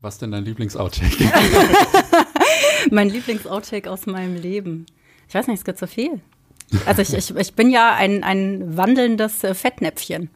Was 0.00 0.18
denn 0.18 0.30
dein 0.32 0.44
Lieblings-Outtake? 0.44 1.30
mein 2.90 3.08
Lieblings-Outtake 3.10 3.90
aus 3.90 4.06
meinem 4.06 4.36
Leben. 4.36 4.86
Ich 5.28 5.34
weiß 5.34 5.46
nicht, 5.46 5.58
es 5.58 5.64
gibt 5.64 5.78
so 5.78 5.86
viel. 5.86 6.20
Also 6.86 7.02
ich, 7.02 7.12
ich, 7.14 7.36
ich 7.36 7.54
bin 7.54 7.70
ja 7.70 7.94
ein, 7.94 8.22
ein 8.24 8.76
wandelndes 8.76 9.44
äh, 9.44 9.54
Fettnäpfchen. 9.54 10.30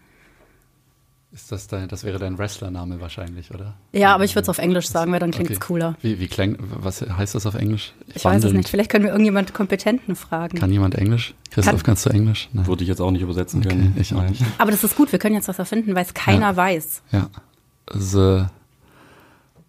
Ist 1.33 1.51
das 1.51 1.67
dein, 1.67 1.89
das 1.89 2.05
wäre 2.05 2.19
dein 2.19 2.39
Wrestlername 2.39 3.01
wahrscheinlich, 3.01 3.53
oder? 3.53 3.75
Ja, 3.93 4.15
aber 4.15 4.25
ich 4.25 4.35
würde 4.37 4.43
es 4.43 4.49
auf 4.49 4.59
Englisch 4.59 4.87
sagen, 4.89 5.11
weil 5.11 5.19
dann 5.19 5.33
klingt 5.33 5.51
es 5.51 5.57
Okay. 5.57 5.67
cooler. 5.67 5.97
Wie, 6.01 6.21
wie 6.21 6.29
klang, 6.29 6.57
was 6.61 7.01
heißt 7.01 7.35
das 7.35 7.45
auf 7.47 7.55
Englisch? 7.55 7.93
Ich 8.15 8.25
weiß 8.25 8.45
es 8.45 8.53
nicht. 8.53 8.69
Vielleicht 8.69 8.91
können 8.91 9.05
wir 9.05 9.11
irgendjemand 9.11 9.53
Kompetenten 9.53 10.15
fragen. 10.15 10.59
Kann 10.59 10.71
jemand 10.71 10.95
Englisch? 10.95 11.35
Christoph, 11.51 11.77
Kann- 11.77 11.83
kannst 11.83 12.07
du 12.07 12.11
Englisch? 12.11 12.49
Nein. 12.53 12.67
Würde 12.69 12.83
ich 12.85 12.89
jetzt 12.89 13.01
auch 13.01 13.11
nicht 13.11 13.23
übersetzen 13.23 13.61
Okay, 13.61 13.71
können. 13.71 13.97
ich 13.99 14.15
auch 14.15 14.23
nicht. 14.29 14.43
Aber 14.59 14.71
das 14.71 14.85
ist 14.85 14.95
gut, 14.97 15.11
wir 15.11 15.19
können 15.19 15.35
jetzt 15.35 15.49
was 15.49 15.59
erfinden, 15.59 15.95
weil 15.97 16.05
es 16.05 16.15
keiner 16.15 16.51
Ja. 16.51 16.57
weiß. 16.57 17.03
Ja. 17.11 17.31
The, 17.93 18.45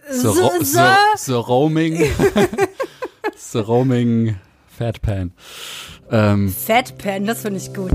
the, 0.10 0.28
ro 0.28 0.60
the- 0.60 1.18
the 1.26 1.44
roaming, 1.48 1.95
the 3.38 3.63
roaming 3.63 4.36
Fat 4.68 5.02
Pan. 5.02 5.32
Ähm, 6.12 6.50
Fatpan, 6.54 7.26
das 7.26 7.41
finde 7.41 7.59
ich 7.59 7.73
gut. 7.73 7.91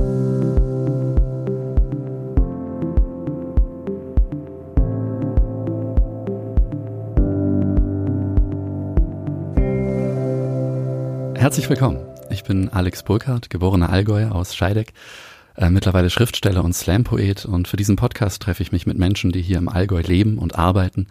Herzlich 11.37 11.71
willkommen. 11.71 11.99
Ich 12.31 12.45
bin 12.45 12.69
Alex 12.69 13.03
Burkhardt, 13.03 13.49
geborener 13.51 13.91
Allgäuer 13.91 14.35
aus 14.35 14.55
Scheideck, 14.55 14.93
äh, 15.57 15.71
mittlerweile 15.71 16.11
Schriftsteller 16.11 16.63
und 16.65 16.75
Slam-Poet 16.75 17.47
und 17.47 17.67
für 17.67 17.77
diesen 17.77 17.97
Podcast 17.97 18.43
treffe 18.43 18.63
ich 18.63 18.73
mich 18.73 18.87
mit 18.87 18.99
Menschen, 18.99 19.33
die 19.33 19.41
hier 19.41 19.59
im 19.59 19.69
Allgäu 19.69 20.01
leben 20.01 20.39
und 20.39 20.59
arbeiten 20.59 21.07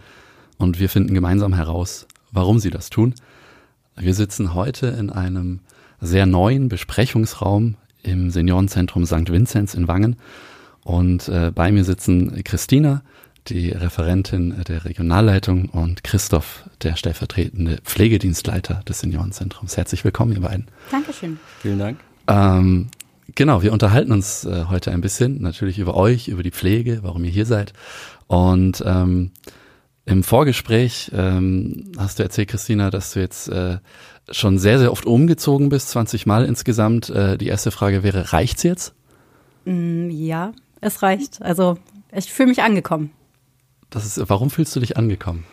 und 0.59 0.79
wir 0.79 0.89
finden 0.89 1.15
gemeinsam 1.15 1.53
heraus, 1.53 2.05
warum 2.31 2.59
sie 2.59 2.69
das 2.69 2.91
tun. 2.91 3.15
Wir 3.97 4.13
sitzen 4.13 4.53
heute 4.53 4.87
in 4.87 5.09
einem 5.09 5.61
sehr 5.99 6.27
neuen 6.27 6.69
Besprechungsraum 6.69 7.75
im 8.03 8.29
Seniorenzentrum 8.29 9.05
St. 9.05 9.31
Vinzenz 9.31 9.73
in 9.73 9.87
Wangen 9.87 10.17
und 10.83 11.27
äh, 11.27 11.51
bei 11.53 11.71
mir 11.71 11.83
sitzen 11.83 12.43
Christina, 12.43 13.01
die 13.47 13.69
Referentin 13.69 14.55
der 14.67 14.85
Regionalleitung 14.85 15.69
und 15.69 16.03
Christoph, 16.03 16.63
der 16.81 16.95
stellvertretende 16.95 17.79
Pflegedienstleiter 17.83 18.81
des 18.87 18.99
Seniorenzentrums. 18.99 19.75
Herzlich 19.75 20.03
willkommen, 20.03 20.33
ihr 20.33 20.41
beiden. 20.41 20.67
Dankeschön. 20.91 21.39
Vielen 21.61 21.79
Dank. 21.79 21.99
Ähm, 22.27 22.89
genau, 23.35 23.63
wir 23.63 23.73
unterhalten 23.73 24.11
uns 24.11 24.45
äh, 24.45 24.65
heute 24.69 24.91
ein 24.91 25.01
bisschen, 25.01 25.41
natürlich 25.41 25.79
über 25.79 25.95
euch, 25.95 26.27
über 26.27 26.43
die 26.43 26.51
Pflege, 26.51 26.99
warum 27.01 27.23
ihr 27.23 27.31
hier 27.31 27.45
seid. 27.45 27.73
Und 28.27 28.83
ähm, 28.85 29.31
im 30.09 30.23
Vorgespräch 30.23 31.11
ähm, 31.13 31.91
hast 31.97 32.19
du 32.19 32.23
erzählt, 32.23 32.49
Christina, 32.49 32.89
dass 32.89 33.13
du 33.13 33.19
jetzt 33.19 33.47
äh, 33.49 33.77
schon 34.31 34.57
sehr, 34.57 34.79
sehr 34.79 34.91
oft 34.91 35.05
umgezogen 35.05 35.69
bist, 35.69 35.89
20 35.89 36.25
Mal 36.25 36.45
insgesamt. 36.45 37.09
Äh, 37.09 37.37
die 37.37 37.47
erste 37.47 37.71
Frage 37.71 38.01
wäre, 38.03 38.33
reicht's 38.33 38.63
jetzt? 38.63 38.95
Mm, 39.65 40.09
Ja, 40.09 40.51
es 40.81 41.03
reicht. 41.03 41.41
Also 41.41 41.77
ich 42.11 42.31
fühle 42.33 42.49
mich 42.49 42.63
angekommen. 42.63 43.11
Das 43.89 44.05
ist, 44.05 44.29
warum 44.29 44.49
fühlst 44.49 44.75
du 44.75 44.79
dich 44.79 44.97
angekommen? 44.97 45.45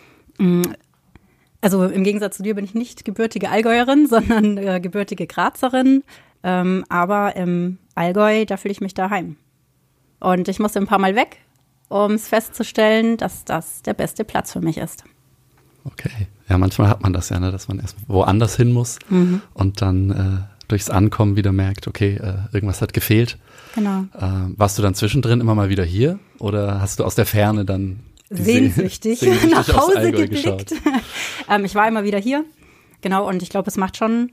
Also 1.61 1.85
im 1.85 2.05
Gegensatz 2.05 2.37
zu 2.37 2.43
dir 2.43 2.55
bin 2.55 2.65
ich 2.65 2.75
nicht 2.75 3.05
gebürtige 3.05 3.51
Allgäuerin, 3.51 4.07
sondern 4.11 4.57
äh, 4.57 4.81
gebürtige 4.81 5.27
Grazerin. 5.27 6.03
Ähm, 6.43 6.85
aber 6.89 7.37
im 7.37 7.79
Allgäu, 7.95 8.45
da 8.47 8.57
fühle 8.57 8.73
ich 8.73 8.81
mich 8.81 8.95
daheim. 8.95 9.37
Und 10.21 10.49
ich 10.49 10.59
musste 10.59 10.79
ein 10.79 10.87
paar 10.87 10.99
Mal 10.99 11.15
weg, 11.15 11.39
um 11.89 12.13
es 12.13 12.29
festzustellen, 12.29 13.17
dass 13.17 13.45
das 13.45 13.83
der 13.83 13.95
beste 13.95 14.25
Platz 14.25 14.53
für 14.53 14.61
mich 14.61 14.79
ist. 14.79 15.05
Okay. 15.85 16.29
Ja, 16.49 16.59
manchmal 16.59 16.89
hat 16.89 17.03
man 17.03 17.13
das 17.13 17.29
ja, 17.29 17.39
ne, 17.39 17.53
dass 17.53 17.69
man 17.69 17.81
erst 17.81 17.97
woanders 18.07 18.57
hin 18.57 18.73
muss 18.73 18.99
und 19.55 19.83
dann 19.83 20.11
äh, 20.11 20.67
durchs 20.69 20.91
Ankommen 20.91 21.37
wieder 21.37 21.53
merkt, 21.53 21.87
okay, 21.89 22.17
äh, 22.17 22.35
irgendwas 22.53 22.83
hat 22.83 22.93
gefehlt. 22.93 23.39
Genau. 23.75 24.05
Ähm, 24.19 24.55
warst 24.57 24.79
du 24.79 24.83
dann 24.83 24.95
zwischendrin 24.95 25.41
immer 25.41 25.55
mal 25.55 25.69
wieder 25.69 25.85
hier 25.85 26.19
oder 26.39 26.81
hast 26.81 26.99
du 26.99 27.05
aus 27.05 27.15
der 27.15 27.27
Ferne 27.27 27.65
dann 27.65 28.01
Sehnsüchtig, 28.29 29.19
sehnsüchtig 29.21 29.51
nach 29.51 29.69
Hause 29.77 30.11
geblickt. 30.11 30.75
ähm, 31.49 31.65
ich 31.65 31.75
war 31.75 31.87
immer 31.87 32.05
wieder 32.05 32.19
hier. 32.19 32.45
Genau, 33.01 33.29
und 33.29 33.43
ich 33.43 33.51
glaube, 33.51 33.69
es 33.69 33.77
macht 33.77 33.97
schon, 33.97 34.33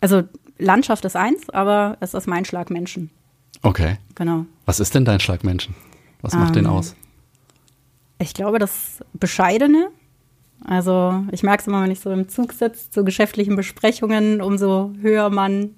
also 0.00 0.24
Landschaft 0.58 1.04
ist 1.04 1.16
eins, 1.16 1.48
aber 1.48 1.96
es 2.00 2.12
ist 2.12 2.26
mein 2.26 2.44
Schlag 2.44 2.70
Menschen. 2.70 3.10
Okay. 3.62 3.96
Genau. 4.14 4.44
Was 4.66 4.80
ist 4.80 4.94
denn 4.94 5.04
dein 5.04 5.20
Schlag 5.20 5.44
Menschen? 5.44 5.74
Was 6.22 6.34
macht 6.34 6.56
den 6.56 6.66
Ähm, 6.66 6.72
aus? 6.72 6.94
Ich 8.18 8.34
glaube, 8.34 8.58
das 8.58 9.00
Bescheidene. 9.14 9.88
Also 10.62 11.24
ich 11.32 11.42
merke 11.42 11.62
es 11.62 11.66
immer, 11.66 11.82
wenn 11.82 11.90
ich 11.90 12.00
so 12.00 12.10
im 12.10 12.28
Zug 12.28 12.52
sitze, 12.52 12.90
zu 12.90 13.02
geschäftlichen 13.02 13.56
Besprechungen, 13.56 14.42
umso 14.42 14.92
höher 15.00 15.30
man 15.30 15.74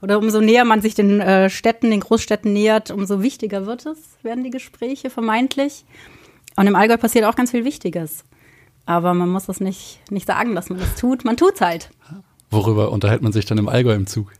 oder 0.00 0.18
umso 0.18 0.40
näher 0.40 0.64
man 0.64 0.80
sich 0.80 0.94
den 0.94 1.20
äh, 1.20 1.50
Städten, 1.50 1.90
den 1.90 2.00
Großstädten 2.00 2.50
nähert, 2.52 2.90
umso 2.90 3.22
wichtiger 3.22 3.66
wird 3.66 3.84
es, 3.84 3.98
werden 4.22 4.42
die 4.42 4.50
Gespräche 4.50 5.10
vermeintlich. 5.10 5.84
Und 6.56 6.66
im 6.66 6.76
Allgäu 6.76 6.96
passiert 6.96 7.26
auch 7.26 7.36
ganz 7.36 7.50
viel 7.50 7.64
Wichtiges. 7.64 8.24
Aber 8.86 9.14
man 9.14 9.28
muss 9.28 9.48
es 9.48 9.60
nicht, 9.60 10.00
nicht 10.10 10.26
sagen, 10.26 10.54
dass 10.54 10.70
man 10.70 10.78
das 10.78 10.94
tut. 10.96 11.24
Man 11.24 11.36
tut's 11.36 11.60
halt. 11.60 11.90
Worüber 12.50 12.90
unterhält 12.90 13.22
man 13.22 13.32
sich 13.32 13.46
dann 13.46 13.58
im 13.58 13.68
Allgäu 13.68 13.94
im 13.94 14.06
Zug? 14.06 14.32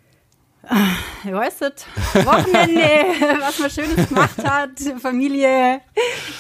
Ihr 1.24 1.34
weißt, 1.34 1.60
Wochenende, 2.24 2.80
was 3.40 3.58
man 3.58 3.70
Schönes 3.70 4.08
gemacht 4.08 4.38
hat, 4.44 4.70
Familie, 5.00 5.80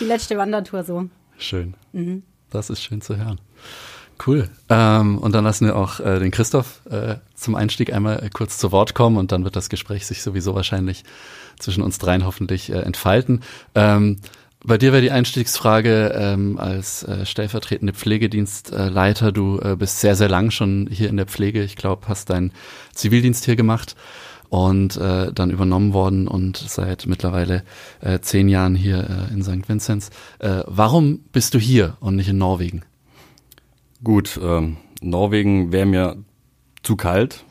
die 0.00 0.04
letzte 0.04 0.36
Wandertour 0.38 0.84
so. 0.84 1.08
Schön. 1.38 1.74
Mhm. 1.92 2.22
Das 2.50 2.70
ist 2.70 2.82
schön 2.82 3.00
zu 3.00 3.16
hören. 3.16 3.40
Cool. 4.24 4.48
Ähm, 4.68 5.18
und 5.18 5.34
dann 5.34 5.44
lassen 5.44 5.66
wir 5.66 5.74
auch 5.74 5.98
äh, 5.98 6.20
den 6.20 6.30
Christoph 6.30 6.82
äh, 6.88 7.16
zum 7.34 7.56
Einstieg 7.56 7.92
einmal 7.92 8.22
äh, 8.22 8.30
kurz 8.30 8.58
zu 8.58 8.70
Wort 8.70 8.94
kommen 8.94 9.16
und 9.16 9.32
dann 9.32 9.42
wird 9.42 9.56
das 9.56 9.68
Gespräch 9.68 10.06
sich 10.06 10.22
sowieso 10.22 10.54
wahrscheinlich 10.54 11.02
zwischen 11.58 11.82
uns 11.82 11.98
dreien 11.98 12.24
hoffentlich 12.24 12.70
äh, 12.70 12.78
entfalten. 12.78 13.42
Ähm, 13.74 14.20
bei 14.64 14.78
dir 14.78 14.92
wäre 14.92 15.02
die 15.02 15.10
Einstiegsfrage 15.10 16.14
ähm, 16.16 16.58
als 16.58 17.02
äh, 17.02 17.26
stellvertretende 17.26 17.92
Pflegedienstleiter. 17.92 19.32
Du 19.32 19.58
äh, 19.58 19.76
bist 19.76 20.00
sehr, 20.00 20.14
sehr 20.14 20.28
lang 20.28 20.50
schon 20.50 20.88
hier 20.90 21.08
in 21.08 21.16
der 21.16 21.26
Pflege. 21.26 21.62
Ich 21.62 21.76
glaube, 21.76 22.08
hast 22.08 22.30
deinen 22.30 22.52
Zivildienst 22.94 23.44
hier 23.44 23.56
gemacht 23.56 23.96
und 24.48 24.96
äh, 24.98 25.32
dann 25.32 25.50
übernommen 25.50 25.94
worden 25.94 26.28
und 26.28 26.56
seit 26.56 27.06
mittlerweile 27.06 27.64
äh, 28.00 28.20
zehn 28.20 28.48
Jahren 28.48 28.74
hier 28.74 28.98
äh, 28.98 29.32
in 29.32 29.42
St. 29.42 29.68
Vinzenz. 29.68 30.10
Äh, 30.38 30.62
warum 30.66 31.20
bist 31.32 31.54
du 31.54 31.58
hier 31.58 31.96
und 32.00 32.16
nicht 32.16 32.28
in 32.28 32.38
Norwegen? 32.38 32.82
Gut, 34.04 34.38
ähm, 34.42 34.76
Norwegen 35.00 35.72
wäre 35.72 35.86
mir 35.86 36.16
zu 36.82 36.96
kalt. 36.96 37.44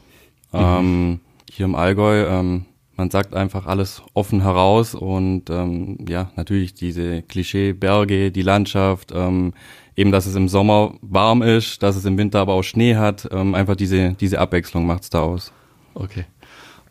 Ähm, 0.53 1.21
hier 1.49 1.65
im 1.65 1.75
Allgäu, 1.75 2.25
ähm, 2.27 2.65
man 3.01 3.09
sagt 3.09 3.33
einfach 3.33 3.65
alles 3.65 4.03
offen 4.13 4.41
heraus 4.41 4.93
und 4.93 5.49
ähm, 5.49 5.97
ja, 6.07 6.29
natürlich 6.35 6.75
diese 6.75 7.23
Klischee-Berge, 7.23 8.31
die 8.31 8.43
Landschaft, 8.43 9.11
ähm, 9.11 9.53
eben, 9.95 10.11
dass 10.11 10.27
es 10.27 10.35
im 10.35 10.47
Sommer 10.47 10.93
warm 11.01 11.41
ist, 11.41 11.81
dass 11.81 11.95
es 11.95 12.05
im 12.05 12.19
Winter 12.19 12.41
aber 12.41 12.53
auch 12.53 12.61
Schnee 12.61 12.97
hat, 12.97 13.27
ähm, 13.31 13.55
einfach 13.55 13.75
diese, 13.75 14.13
diese 14.13 14.37
Abwechslung 14.37 14.85
macht's 14.85 15.09
da 15.09 15.21
aus. 15.21 15.51
Okay. 15.95 16.25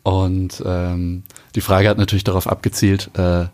Und 0.03 0.61
ähm, 0.65 1.23
die 1.55 1.61
Frage 1.61 1.87
hat 1.87 1.97
natürlich 1.97 2.25
darauf 2.25 2.45
abgezielt, 2.45 3.09
äh, 3.17 3.45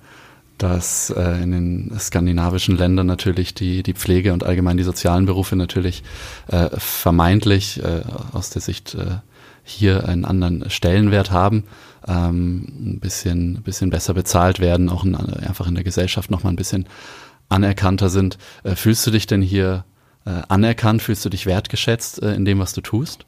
dass 0.58 1.12
äh, 1.12 1.44
in 1.44 1.52
den 1.52 2.00
skandinavischen 2.00 2.76
Ländern 2.76 3.06
natürlich 3.06 3.54
die, 3.54 3.84
die 3.84 3.94
Pflege 3.94 4.34
und 4.34 4.44
allgemein 4.44 4.78
die 4.78 4.84
sozialen 4.84 5.28
Berufe 5.28 5.56
natürlich 5.56 6.02
äh, 6.48 6.70
vermeintlich 6.76 7.84
äh, 7.84 8.02
aus 8.34 8.50
der 8.50 8.64
Sicht 8.64 8.96
äh, 8.96 9.18
hier 9.64 10.08
einen 10.08 10.26
anderen 10.26 10.70
Stellenwert 10.72 11.30
haben, 11.30 11.66
ähm, 12.08 12.68
ein 12.96 13.00
bisschen, 13.00 13.62
bisschen 13.64 13.90
besser 13.90 14.14
bezahlt 14.14 14.60
werden, 14.60 14.90
auch 14.90 15.04
in, 15.04 15.16
einfach 15.16 15.68
in 15.68 15.76
der 15.76 15.84
Gesellschaft 15.84 16.32
nochmal 16.32 16.54
ein 16.54 16.58
bisschen 16.58 16.88
anerkannter 17.50 18.10
sind. 18.10 18.38
Äh, 18.64 18.76
fühlst 18.76 19.06
du 19.08 19.12
dich 19.12 19.28
denn 19.28 19.42
hier 19.42 19.86
äh, 20.26 20.42
anerkannt, 20.50 21.02
fühlst 21.02 21.24
du 21.26 21.30
dich 21.30 21.46
wertgeschätzt 21.46 22.22
äh, 22.22 22.34
in 22.34 22.46
dem, 22.46 22.60
was 22.60 22.74
du 22.74 22.82
tust? 22.82 23.26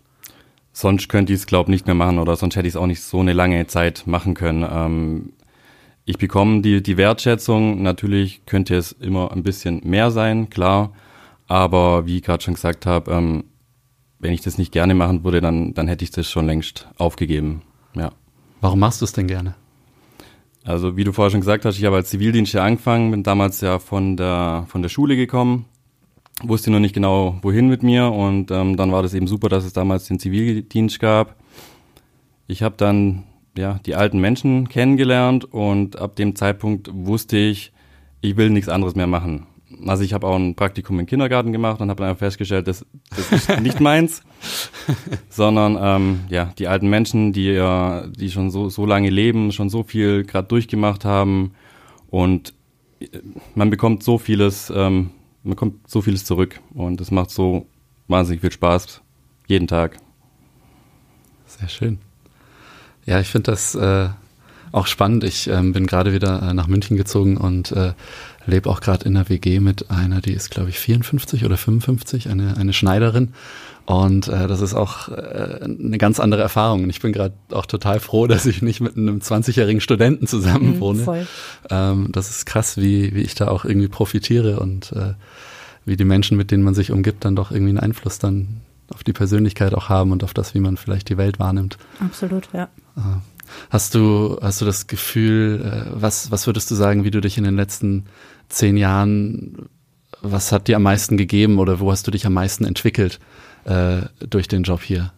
Sonst 0.72 1.10
könnte 1.10 1.34
ich 1.34 1.40
es, 1.40 1.48
glaube 1.48 1.72
nicht 1.72 1.88
mehr 1.88 1.96
machen 1.96 2.20
oder 2.20 2.36
sonst 2.36 2.56
hätte 2.56 2.68
ich 2.68 2.74
es 2.74 2.78
auch 2.78 2.88
nicht 2.88 3.02
so 3.02 3.20
eine 3.20 3.34
lange 3.34 3.68
Zeit 3.68 4.04
machen 4.06 4.34
können. 4.34 4.66
Ähm, 4.70 5.34
ich 6.06 6.18
bekomme 6.18 6.62
die, 6.62 6.82
die 6.82 6.98
Wertschätzung. 6.98 7.82
Natürlich 7.82 8.46
könnte 8.46 8.76
es 8.76 8.92
immer 8.92 9.32
ein 9.32 9.44
bisschen 9.44 9.82
mehr 9.84 10.12
sein, 10.12 10.50
klar. 10.50 10.94
Aber 11.48 12.06
wie 12.06 12.18
ich 12.18 12.24
gerade 12.24 12.44
schon 12.44 12.54
gesagt 12.54 12.86
habe, 12.86 13.12
ähm, 13.12 13.44
wenn 14.20 14.34
ich 14.34 14.42
das 14.42 14.58
nicht 14.58 14.72
gerne 14.72 14.96
machen 14.96 15.24
würde, 15.24 15.42
dann, 15.42 15.74
dann 15.74 15.88
hätte 15.88 16.04
ich 16.04 16.12
das 16.12 16.30
schon 16.30 16.46
längst 16.46 16.88
aufgegeben. 16.98 17.62
Ja. 17.96 18.12
Warum 18.62 18.80
machst 18.80 19.02
du 19.02 19.06
es 19.06 19.14
denn 19.14 19.28
gerne? 19.28 19.56
Also 20.66 20.98
wie 20.98 21.04
du 21.04 21.14
vorher 21.14 21.32
schon 21.32 21.40
gesagt 21.40 21.66
hast, 21.66 21.78
ich 21.78 21.86
habe 21.86 21.96
als 21.96 22.10
Zivildienstler 22.10 22.64
angefangen, 22.64 23.12
bin 23.12 23.24
damals 23.24 23.62
ja 23.62 23.80
von 23.80 24.18
der, 24.18 24.66
von 24.68 24.82
der 24.82 24.90
Schule 24.90 25.16
gekommen, 25.16 25.66
wusste 26.44 26.70
noch 26.70 26.80
nicht 26.80 26.94
genau, 26.94 27.40
wohin 27.42 27.70
mit 27.70 27.82
mir 27.82 28.12
und 28.12 28.52
ähm, 28.52 28.76
dann 28.76 28.92
war 28.92 29.02
das 29.02 29.14
eben 29.14 29.28
super, 29.28 29.50
dass 29.50 29.64
es 29.64 29.74
damals 29.74 30.08
den 30.08 30.20
Zivildienst 30.20 31.00
gab. 31.00 31.38
Ich 32.48 32.62
habe 32.62 32.76
dann 32.78 33.24
ja 33.58 33.80
die 33.86 33.96
alten 33.96 34.20
Menschen 34.20 34.68
kennengelernt 34.68 35.46
und 35.46 35.98
ab 35.98 36.16
dem 36.18 36.36
Zeitpunkt 36.36 36.90
wusste 36.94 37.38
ich, 37.38 37.72
ich 38.22 38.36
will 38.36 38.50
nichts 38.50 38.70
anderes 38.70 38.96
mehr 38.96 39.08
machen. 39.08 39.48
Also 39.86 40.04
ich 40.04 40.14
habe 40.14 40.28
auch 40.28 40.36
ein 40.36 40.56
Praktikum 40.56 41.00
im 41.00 41.06
Kindergarten 41.06 41.52
gemacht 41.52 41.82
und 41.82 41.90
habe 41.90 42.04
dann 42.04 42.18
festgestellt, 42.18 42.68
das, 42.68 42.86
das 43.16 43.32
ist 43.32 43.60
nicht 43.62 43.80
meins, 43.80 44.24
sondern 45.30 45.78
ähm, 45.80 46.20
ja 46.30 46.54
die 46.58 46.68
alten 46.68 46.90
Menschen, 46.90 47.34
die 47.34 47.46
ja, 47.46 48.08
die 48.08 48.32
schon 48.32 48.52
so 48.52 48.70
so 48.70 48.86
lange 48.86 49.10
leben, 49.10 49.52
schon 49.52 49.70
so 49.70 49.84
viel 49.84 50.24
gerade 50.24 50.48
durchgemacht 50.48 51.06
haben 51.06 51.54
und 52.10 52.54
äh, 53.00 53.08
man 53.56 53.70
bekommt 53.70 54.04
so 54.04 54.18
vieles, 54.18 54.72
ähm, 54.76 55.12
man 55.44 55.56
kommt 55.56 55.90
so 55.90 56.02
vieles 56.02 56.26
zurück 56.26 56.60
und 56.74 57.00
es 57.02 57.12
macht 57.12 57.32
so 57.32 57.68
wahnsinnig 58.08 58.42
viel 58.42 58.52
Spaß 58.52 59.02
jeden 59.48 59.68
Tag. 59.68 59.98
Sehr 61.46 61.68
schön. 61.68 62.00
Ja, 63.06 63.20
ich 63.20 63.28
finde 63.28 63.52
das 63.52 63.74
äh, 63.74 64.10
auch 64.72 64.88
spannend. 64.88 65.24
Ich 65.24 65.48
ähm, 65.48 65.74
bin 65.74 65.88
gerade 65.88 66.14
wieder 66.14 66.42
äh, 66.42 66.54
nach 66.54 66.68
München 66.68 66.96
gezogen 66.96 67.38
und 67.38 67.72
äh, 67.72 67.94
lebe 68.46 68.70
auch 68.70 68.82
gerade 68.82 69.06
in 69.06 69.14
der 69.14 69.30
WG 69.30 69.60
mit 69.60 69.92
einer, 69.92 70.22
die 70.22 70.34
ist, 70.34 70.52
glaube 70.52 70.70
ich, 70.70 70.80
54 70.80 71.46
oder 71.46 71.58
55, 71.58 72.30
eine, 72.30 72.58
eine 72.58 72.74
Schneiderin. 72.74 73.34
Und 73.86 74.28
äh, 74.28 74.48
das 74.48 74.62
ist 74.62 74.76
auch 74.76 75.10
äh, 75.10 75.60
eine 75.64 75.98
ganz 75.98 76.20
andere 76.20 76.42
Erfahrung. 76.42 76.84
Und 76.84 76.90
ich 76.90 77.02
bin 77.02 77.12
gerade 77.12 77.34
auch 77.52 77.66
total 77.66 78.00
froh, 78.00 78.28
dass 78.28 78.46
ich 78.46 78.62
nicht 78.62 78.82
mit 78.82 78.96
einem 78.96 79.20
20-jährigen 79.20 79.82
Studenten 79.82 80.28
zusammen 80.28 80.76
mhm, 80.76 80.80
wohne. 80.80 81.28
Ähm, 81.70 82.10
das 82.12 82.30
ist 82.30 82.46
krass, 82.46 82.78
wie, 82.78 83.16
wie 83.16 83.22
ich 83.22 83.36
da 83.36 83.48
auch 83.48 83.66
irgendwie 83.66 83.88
profitiere 83.88 84.60
und 84.60 84.92
äh, 84.92 85.14
wie 85.86 85.98
die 85.98 86.06
Menschen, 86.06 86.38
mit 86.38 86.52
denen 86.52 86.64
man 86.64 86.76
sich 86.76 86.92
umgibt, 86.92 87.26
dann 87.26 87.36
doch 87.36 87.52
irgendwie 87.52 87.72
einen 87.72 87.80
Einfluss 87.80 88.20
dann 88.20 88.62
auf 88.94 89.04
die 89.04 89.14
Persönlichkeit 89.14 89.74
auch 89.74 89.90
haben 89.90 90.12
und 90.12 90.24
auf 90.24 90.34
das, 90.34 90.54
wie 90.54 90.60
man 90.60 90.78
vielleicht 90.78 91.10
die 91.10 91.18
Welt 91.18 91.40
wahrnimmt. 91.40 91.78
Absolut, 92.00 92.50
ja. 92.54 92.70
Hast 93.70 93.96
du, 93.96 94.38
hast 94.42 94.62
du 94.62 94.66
das 94.66 94.88
Gefühl, 94.88 95.62
äh, 95.64 95.92
was, 95.94 96.32
was 96.32 96.48
würdest 96.48 96.70
du 96.72 96.76
sagen, 96.76 97.04
wie 97.04 97.12
du 97.12 97.22
dich 97.22 97.38
in 97.38 97.44
den 97.44 97.56
letzten 97.56 98.06
zehn 98.50 98.78
Jahren, 98.78 99.70
was 100.22 100.52
hat 100.52 100.68
dir 100.68 100.76
am 100.76 100.84
meisten 100.84 101.18
gegeben 101.18 101.60
oder 101.60 101.80
wo 101.80 101.92
hast 101.92 102.08
du 102.08 102.12
dich 102.12 102.26
am 102.26 102.34
meisten 102.34 102.66
entwickelt 102.66 103.20
äh, 103.66 104.02
durch 104.28 104.48
den 104.48 104.64
Job 104.64 104.82
hier? 104.82 105.12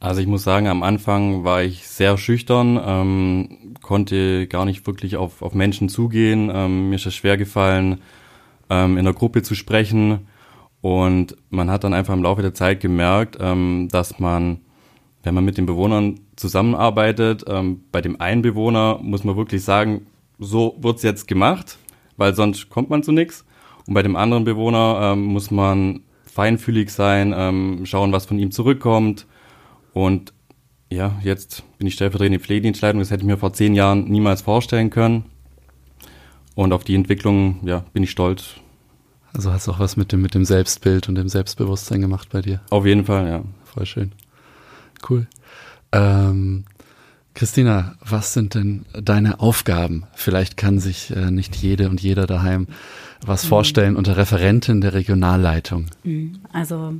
Also 0.00 0.20
ich 0.20 0.26
muss 0.26 0.42
sagen, 0.42 0.68
am 0.68 0.82
Anfang 0.82 1.44
war 1.44 1.62
ich 1.62 1.86
sehr 1.88 2.18
schüchtern, 2.18 2.78
ähm, 2.84 3.74
konnte 3.80 4.46
gar 4.48 4.66
nicht 4.66 4.86
wirklich 4.86 5.16
auf, 5.16 5.40
auf 5.40 5.54
Menschen 5.54 5.88
zugehen. 5.88 6.50
Ähm, 6.52 6.90
mir 6.90 6.96
ist 6.96 7.06
es 7.06 7.14
schwer 7.14 7.38
gefallen, 7.38 8.02
ähm, 8.68 8.98
in 8.98 9.04
der 9.04 9.14
Gruppe 9.14 9.42
zu 9.42 9.54
sprechen. 9.54 10.28
Und 10.82 11.36
man 11.48 11.70
hat 11.70 11.84
dann 11.84 11.94
einfach 11.94 12.12
im 12.12 12.22
Laufe 12.22 12.42
der 12.42 12.52
Zeit 12.52 12.80
gemerkt, 12.80 13.38
ähm, 13.40 13.88
dass 13.90 14.18
man, 14.18 14.60
wenn 15.22 15.34
man 15.34 15.44
mit 15.46 15.56
den 15.56 15.64
Bewohnern 15.64 16.20
zusammenarbeitet, 16.36 17.44
ähm, 17.46 17.84
bei 17.92 18.00
dem 18.00 18.20
einen 18.20 18.42
Bewohner 18.42 18.98
muss 19.02 19.24
man 19.24 19.36
wirklich 19.36 19.62
sagen, 19.62 20.06
so 20.38 20.76
wird's 20.80 21.02
jetzt 21.02 21.28
gemacht 21.28 21.78
weil 22.16 22.34
sonst 22.34 22.70
kommt 22.70 22.90
man 22.90 23.02
zu 23.02 23.12
nichts. 23.12 23.44
Und 23.86 23.94
bei 23.94 24.02
dem 24.02 24.16
anderen 24.16 24.44
Bewohner 24.44 25.12
ähm, 25.12 25.24
muss 25.24 25.50
man 25.50 26.00
feinfühlig 26.24 26.90
sein, 26.90 27.34
ähm, 27.36 27.84
schauen, 27.84 28.12
was 28.12 28.26
von 28.26 28.38
ihm 28.38 28.50
zurückkommt. 28.50 29.26
Und 29.92 30.32
ja, 30.90 31.18
jetzt 31.22 31.62
bin 31.78 31.86
ich 31.86 31.94
stellvertretende 31.94 32.40
Pflegedienstleitung. 32.40 33.00
Das 33.00 33.10
hätte 33.10 33.22
ich 33.22 33.26
mir 33.26 33.36
vor 33.36 33.52
zehn 33.52 33.74
Jahren 33.74 34.04
niemals 34.04 34.42
vorstellen 34.42 34.90
können. 34.90 35.24
Und 36.54 36.72
auf 36.72 36.84
die 36.84 36.94
Entwicklung, 36.94 37.60
ja, 37.64 37.84
bin 37.92 38.02
ich 38.02 38.10
stolz. 38.10 38.54
Also 39.32 39.52
hast 39.52 39.66
du 39.66 39.72
auch 39.72 39.80
was 39.80 39.96
mit 39.96 40.12
dem, 40.12 40.22
mit 40.22 40.34
dem 40.34 40.44
Selbstbild 40.44 41.08
und 41.08 41.16
dem 41.16 41.28
Selbstbewusstsein 41.28 42.00
gemacht 42.00 42.28
bei 42.30 42.40
dir? 42.40 42.60
Auf 42.70 42.86
jeden 42.86 43.04
Fall, 43.04 43.28
ja. 43.28 43.42
Voll 43.64 43.86
schön. 43.86 44.12
Cool. 45.08 45.26
Ähm, 45.94 46.64
Christina, 47.34 47.96
was 48.04 48.32
sind 48.32 48.54
denn 48.54 48.84
deine 48.92 49.40
Aufgaben? 49.40 50.04
Vielleicht 50.14 50.56
kann 50.56 50.78
sich 50.78 51.14
äh, 51.14 51.30
nicht 51.30 51.56
jede 51.56 51.88
und 51.88 52.00
jeder 52.00 52.26
daheim 52.26 52.68
was 53.26 53.44
mhm. 53.44 53.48
vorstellen 53.48 53.96
unter 53.96 54.16
Referentin 54.16 54.80
der 54.80 54.94
Regionalleitung. 54.94 55.86
Mhm. 56.04 56.40
Also 56.52 56.94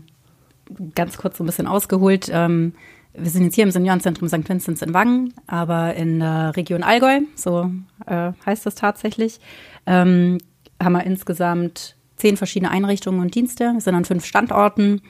ganz 0.94 1.18
kurz 1.18 1.38
so 1.38 1.44
ein 1.44 1.46
bisschen 1.46 1.66
ausgeholt. 1.66 2.28
Ähm, 2.32 2.72
wir 3.12 3.30
sind 3.30 3.44
jetzt 3.44 3.54
hier 3.54 3.64
im 3.64 3.70
Seniorenzentrum 3.70 4.28
St. 4.28 4.48
Vinzenz 4.48 4.82
in 4.82 4.92
Wangen, 4.92 5.34
aber 5.46 5.94
in 5.94 6.18
der 6.18 6.56
Region 6.56 6.82
Allgäu, 6.82 7.20
so 7.36 7.70
äh, 8.06 8.32
heißt 8.44 8.66
das 8.66 8.74
tatsächlich, 8.74 9.38
ähm, 9.86 10.38
haben 10.82 10.94
wir 10.94 11.04
insgesamt 11.04 11.94
zehn 12.16 12.36
verschiedene 12.36 12.72
Einrichtungen 12.72 13.20
und 13.20 13.34
Dienste. 13.34 13.72
Wir 13.72 13.80
sind 13.80 13.94
an 13.94 14.04
fünf 14.04 14.24
Standorten 14.24 15.00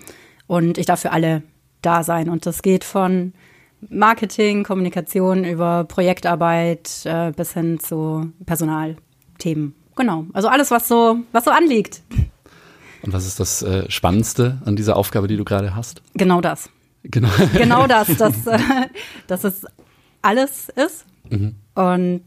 und 0.47 0.77
ich 0.77 0.85
darf 0.85 1.01
für 1.01 1.13
alle 1.13 1.43
da 1.81 2.03
sein. 2.03 2.29
Und 2.29 2.45
das 2.45 2.61
geht 2.61 2.85
von 2.85 3.33
Marketing, 3.89 4.65
Kommunikation 4.65 5.45
über 5.45 5.85
Projektarbeit 5.85 7.03
äh, 7.05 7.33
bis 7.33 7.53
hin 7.53 7.79
zu 7.81 8.33
Personalthemen. 8.47 9.75
Genau. 9.97 10.27
Also 10.33 10.49
alles, 10.49 10.71
was 10.71 10.89
so, 10.89 11.19
was 11.33 11.45
so 11.45 11.51
anliegt. 11.51 12.03
Und 13.03 13.13
was 13.13 13.27
ist 13.27 13.39
das 13.39 13.63
äh, 13.63 13.91
Spannendste 13.91 14.61
an 14.65 14.77
dieser 14.77 14.97
Aufgabe, 14.97 15.29
die 15.29 15.37
du 15.37 15.45
gerade 15.45 15.77
hast? 15.77 16.03
Genau 16.15 16.41
das. 16.41 16.71
Genau, 17.03 17.29
genau 17.53 17.87
das, 17.87 18.07
dass, 18.17 18.47
äh, 18.47 18.59
dass 19.27 19.45
es 19.45 19.67
alles 20.23 20.69
ist. 20.71 21.05
Mhm. 21.29 21.55
Und 21.75 22.25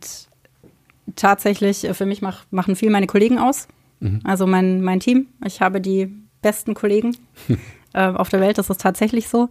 tatsächlich, 1.15 1.83
äh, 1.83 1.93
für 1.93 2.05
mich 2.05 2.21
mach, 2.21 2.45
machen 2.51 2.75
viel 2.75 2.89
meine 2.89 3.07
Kollegen 3.07 3.39
aus. 3.39 3.67
Mhm. 3.99 4.21
Also 4.23 4.45
mein, 4.45 4.81
mein 4.81 4.99
Team. 4.99 5.27
Ich 5.45 5.61
habe 5.61 5.81
die 5.81 6.13
besten 6.41 6.73
Kollegen 6.73 7.17
äh, 7.93 8.07
auf 8.07 8.29
der 8.29 8.39
Welt, 8.39 8.57
das 8.57 8.69
ist 8.69 8.81
tatsächlich 8.81 9.27
so. 9.27 9.49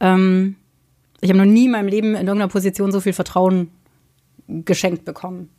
Ähm, 0.00 0.56
ich 1.20 1.30
habe 1.30 1.38
noch 1.38 1.46
nie 1.46 1.66
in 1.66 1.72
meinem 1.72 1.88
Leben 1.88 2.10
in 2.10 2.26
irgendeiner 2.26 2.48
Position 2.48 2.92
so 2.92 3.00
viel 3.00 3.12
Vertrauen 3.12 3.70
geschenkt 4.46 5.04
bekommen. 5.04 5.50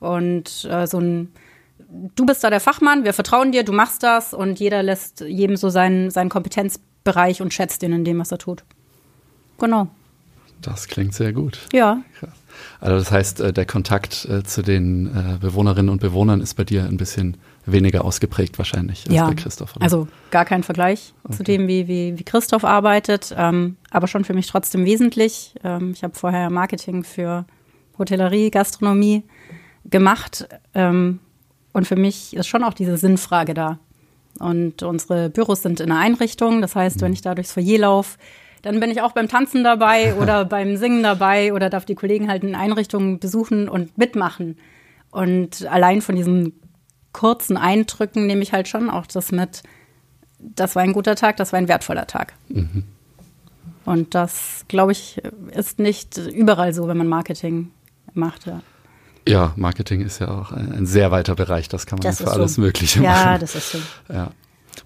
Und 0.00 0.68
äh, 0.70 0.86
so 0.86 1.00
ein, 1.00 1.32
du 2.14 2.26
bist 2.26 2.44
da 2.44 2.50
der 2.50 2.60
Fachmann, 2.60 3.04
wir 3.04 3.12
vertrauen 3.12 3.52
dir, 3.52 3.64
du 3.64 3.72
machst 3.72 4.02
das 4.02 4.32
und 4.34 4.60
jeder 4.60 4.82
lässt 4.82 5.20
jedem 5.20 5.56
so 5.56 5.70
seinen, 5.70 6.10
seinen 6.10 6.28
Kompetenzbereich 6.28 7.42
und 7.42 7.52
schätzt 7.52 7.82
ihn 7.82 7.92
in 7.92 8.04
dem, 8.04 8.18
was 8.18 8.30
er 8.30 8.38
tut. 8.38 8.64
Genau. 9.58 9.88
Das 10.62 10.86
klingt 10.88 11.14
sehr 11.14 11.32
gut. 11.32 11.58
Ja. 11.72 12.02
Also 12.80 12.96
das 12.96 13.10
heißt, 13.10 13.40
äh, 13.40 13.52
der 13.52 13.66
Kontakt 13.66 14.26
äh, 14.26 14.42
zu 14.42 14.62
den 14.62 15.06
äh, 15.06 15.38
Bewohnerinnen 15.38 15.90
und 15.90 16.00
Bewohnern 16.00 16.40
ist 16.40 16.54
bei 16.54 16.64
dir 16.64 16.84
ein 16.84 16.96
bisschen 16.96 17.36
weniger 17.66 18.04
ausgeprägt 18.04 18.58
wahrscheinlich 18.58 19.04
als 19.06 19.14
ja, 19.14 19.26
bei 19.26 19.34
Christoph. 19.34 19.76
Oder? 19.76 19.82
Also 19.82 20.08
gar 20.30 20.44
kein 20.44 20.62
Vergleich 20.62 21.12
okay. 21.24 21.36
zu 21.36 21.42
dem, 21.42 21.68
wie, 21.68 21.88
wie, 21.88 22.18
wie 22.18 22.24
Christoph 22.24 22.64
arbeitet, 22.64 23.34
ähm, 23.36 23.76
aber 23.90 24.06
schon 24.06 24.24
für 24.24 24.34
mich 24.34 24.46
trotzdem 24.46 24.84
wesentlich. 24.84 25.54
Ähm, 25.64 25.92
ich 25.92 26.02
habe 26.02 26.14
vorher 26.14 26.50
Marketing 26.50 27.04
für 27.04 27.44
Hotellerie, 27.98 28.50
Gastronomie 28.50 29.24
gemacht 29.84 30.48
ähm, 30.74 31.20
und 31.72 31.86
für 31.86 31.96
mich 31.96 32.34
ist 32.34 32.46
schon 32.46 32.64
auch 32.64 32.74
diese 32.74 32.96
Sinnfrage 32.96 33.54
da. 33.54 33.78
Und 34.38 34.82
unsere 34.82 35.30
Büros 35.30 35.62
sind 35.62 35.80
in 35.80 35.90
einer 35.90 36.00
Einrichtung, 36.00 36.60
das 36.62 36.76
heißt, 36.76 37.00
wenn 37.00 37.08
mhm. 37.08 37.14
ich 37.14 37.22
da 37.22 37.34
durchs 37.34 37.52
Foyer 37.52 37.78
laufe, 37.78 38.18
dann 38.62 38.80
bin 38.80 38.90
ich 38.90 39.00
auch 39.02 39.12
beim 39.12 39.28
Tanzen 39.28 39.64
dabei 39.64 40.14
oder 40.20 40.44
beim 40.44 40.76
Singen 40.76 41.02
dabei 41.02 41.52
oder 41.52 41.70
darf 41.70 41.84
die 41.84 41.94
Kollegen 41.94 42.28
halt 42.28 42.44
in 42.44 42.54
Einrichtungen 42.54 43.18
besuchen 43.18 43.68
und 43.68 43.96
mitmachen. 43.98 44.56
Und 45.10 45.66
allein 45.66 46.02
von 46.02 46.16
diesen 46.16 46.52
kurzen 47.12 47.56
Eindrücken 47.56 48.26
nehme 48.26 48.42
ich 48.42 48.52
halt 48.52 48.68
schon 48.68 48.90
auch 48.90 49.06
das 49.06 49.32
mit, 49.32 49.62
das 50.38 50.76
war 50.76 50.82
ein 50.82 50.92
guter 50.92 51.16
Tag, 51.16 51.36
das 51.36 51.52
war 51.52 51.58
ein 51.58 51.68
wertvoller 51.68 52.06
Tag. 52.06 52.34
Mhm. 52.48 52.84
Und 53.84 54.14
das, 54.14 54.66
glaube 54.68 54.92
ich, 54.92 55.20
ist 55.50 55.78
nicht 55.78 56.18
überall 56.18 56.74
so, 56.74 56.88
wenn 56.88 56.98
man 56.98 57.08
Marketing 57.08 57.70
macht. 58.12 58.46
Ja. 58.46 58.60
Ja, 59.26 59.52
Marketing 59.56 60.02
ist 60.02 60.20
ja 60.20 60.28
auch 60.28 60.52
ein, 60.52 60.72
ein, 60.72 60.86
sehr 60.86 61.10
weiter 61.10 61.34
Bereich, 61.34 61.68
das 61.68 61.86
kann 61.86 61.98
man 61.98 62.04
das 62.04 62.18
für 62.18 62.30
alles 62.30 62.54
so. 62.54 62.60
Mögliche 62.60 63.00
machen. 63.00 63.12
Ja, 63.12 63.38
das 63.38 63.54
ist 63.54 63.72
so. 63.72 63.78
Ja. 64.10 64.30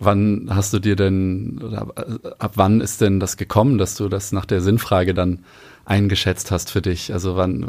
Wann 0.00 0.49
hast 0.50 0.72
du 0.72 0.78
dir 0.78 0.96
denn, 0.96 1.61
oder 1.62 1.92
ab 2.38 2.52
wann 2.54 2.80
ist 2.80 3.00
denn 3.00 3.20
das 3.20 3.37
gekommen, 3.37 3.78
dass 3.78 3.94
du 3.94 4.08
das 4.08 4.32
nach 4.32 4.46
der 4.46 4.61
Sinnfrage 4.61 5.14
dann 5.14 5.44
eingeschätzt 5.84 6.50
hast 6.50 6.70
für 6.70 6.82
dich? 6.82 7.12
Also 7.12 7.37
wann 7.37 7.66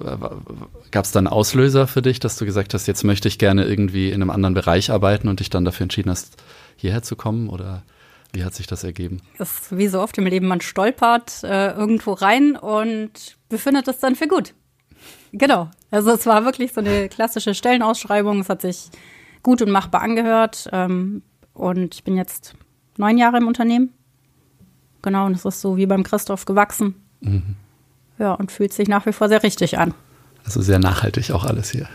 gab 0.92 1.06
es 1.06 1.12
dann 1.12 1.28
Auslöser 1.28 1.88
für 1.88 2.02
dich, 2.02 2.20
dass 2.20 2.38
du 2.38 2.46
gesagt 2.46 2.74
hast, 2.74 2.88
jetzt 2.88 3.04
möchte 3.04 3.28
ich 3.28 3.40
gerne 3.40 3.66
irgendwie 3.66 4.10
in 4.10 4.22
einem 4.22 4.30
anderen 4.30 4.54
Bereich 4.54 4.92
arbeiten 4.92 5.28
und 5.28 5.40
dich 5.40 5.50
dann 5.50 5.66
dafür 5.66 5.84
entschieden 5.84 6.12
hast, 6.12 6.38
hierher 6.76 7.02
zu 7.02 7.16
kommen? 7.16 7.50
Oder 7.50 7.84
wie 8.34 8.44
hat 8.44 8.54
sich 8.54 8.68
das 8.68 8.84
ergeben? 8.84 9.22
Das 9.38 9.52
ist 9.52 9.78
wie 9.78 9.88
so 9.88 10.02
oft 10.02 10.18
im 10.18 10.26
Leben, 10.26 10.48
man 10.48 10.62
stolpert 10.62 11.44
äh, 11.44 11.72
irgendwo 11.72 12.14
rein 12.14 12.56
und 12.56 13.38
befindet 13.50 13.88
es 13.88 14.00
dann 14.00 14.16
für 14.16 14.28
gut. 14.28 14.54
Genau. 15.32 15.70
Also 15.92 16.12
es 16.12 16.26
war 16.26 16.46
wirklich 16.46 16.74
so 16.74 16.82
eine 16.82 17.10
klassische 17.10 17.54
Stellenausschreibung. 17.54 18.40
Es 18.40 18.50
hat 18.50 18.62
sich 18.62 18.90
gut 19.44 19.62
und 19.62 19.72
machbar 19.72 20.02
angehört. 20.02 20.70
Ähm, 20.72 21.22
und 21.54 21.96
ich 21.96 22.04
bin 22.04 22.16
jetzt 22.18 22.56
neun 22.98 23.18
Jahre 23.18 23.38
im 23.38 23.48
Unternehmen. 23.48 23.94
Genau, 25.02 25.26
und 25.26 25.36
es 25.36 25.46
ist 25.46 25.62
so 25.62 25.78
wie 25.78 25.86
beim 25.86 26.04
Christoph 26.04 26.46
gewachsen. 26.46 26.96
Mhm. 27.22 27.56
Ja, 28.20 28.34
und 28.34 28.52
fühlt 28.52 28.74
sich 28.74 28.88
nach 28.88 29.06
wie 29.06 29.12
vor 29.12 29.28
sehr 29.28 29.44
richtig 29.44 29.78
an. 29.78 29.94
Also 30.46 30.62
sehr 30.62 30.80
nachhaltig 30.80 31.32
auch 31.32 31.46
alles 31.46 31.72
hier. 31.72 31.88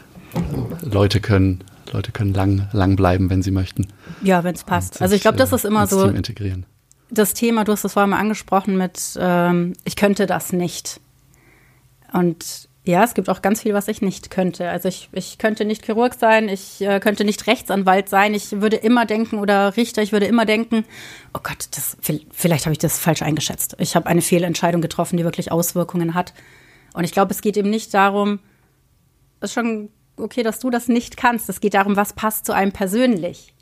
Leute 0.83 1.21
können, 1.21 1.65
Leute 1.93 2.13
können 2.13 2.35
lang, 2.35 2.69
lang 2.73 2.97
bleiben, 2.97 3.31
wenn 3.31 3.43
sie 3.43 3.51
möchten. 3.51 3.89
Ja, 4.23 4.45
wenn 4.45 4.55
es 4.55 4.65
passt. 4.65 5.01
Also 5.01 5.15
ich 5.15 5.23
glaube, 5.23 5.39
das 5.39 5.53
ist 5.53 5.65
immer 5.65 5.87
so. 5.87 6.05
Team 6.05 6.17
integrieren. 6.17 6.67
Das 7.11 7.33
Thema, 7.33 7.65
du 7.65 7.73
hast 7.73 7.85
es 7.85 7.95
vorhin 7.95 8.11
mal 8.11 8.19
angesprochen 8.19 8.77
mit, 8.77 9.17
ähm, 9.19 9.73
ich 9.85 9.97
könnte 9.97 10.27
das 10.27 10.53
nicht. 10.53 11.01
Und 12.13 12.68
Ja, 12.89 13.05
es 13.05 13.13
gibt 13.13 13.29
auch 13.29 13.43
ganz 13.43 13.61
viel, 13.61 13.75
was 13.75 13.87
ich 13.87 14.01
nicht 14.01 14.31
könnte. 14.31 14.71
Also 14.71 14.89
ich, 14.89 15.11
ich 15.13 15.37
könnte 15.37 15.67
nicht 15.67 15.85
Chirurg 15.85 16.15
sein, 16.15 16.49
ich 16.49 16.81
äh, 16.81 17.01
könnte 17.01 17.27
nicht 17.27 17.47
Rechtsanwalt 17.47 18.09
sein. 18.09 18.33
Ich 18.33 18.63
würde 18.63 18.77
immer 18.77 19.05
denken 19.05 19.41
oder 19.41 19.77
Richter, 19.77 20.01
ich 20.01 20.11
würde 20.11 20.25
immer 20.25 20.47
denken, 20.47 20.87
oh 21.35 21.41
Gott, 21.43 21.69
das, 21.73 21.99
vielleicht 22.01 22.65
habe 22.65 22.73
ich 22.73 22.79
das 22.79 22.99
falsch 22.99 23.21
eingeschätzt. 23.21 23.77
Ich 23.79 23.95
habe 23.95 24.07
eine 24.07 24.23
Fehlentscheidung 24.23 24.81
getroffen, 24.81 25.19
die 25.19 25.25
wirklich 25.25 25.53
Auswirkungen 25.53 26.15
hat. 26.15 26.33
Und 26.95 27.05
ich 27.05 27.13
glaube, 27.13 27.31
es 27.31 27.43
geht 27.43 27.59
eben 27.59 27.69
nicht 27.69 27.93
darum, 27.93 28.39
es 29.41 29.51
ist 29.51 29.55
schon 29.55 29.91
okay, 30.17 30.43
dass 30.43 30.59
du 30.59 30.71
das 30.71 30.89
nicht 30.89 31.19
kannst. 31.19 31.51
Es 31.51 31.61
geht 31.61 31.75
darum, 31.75 31.95
was 31.95 32.15
passt 32.15 32.47
zu 32.47 32.55
einem 32.55 32.73
persönlich. 32.73 33.53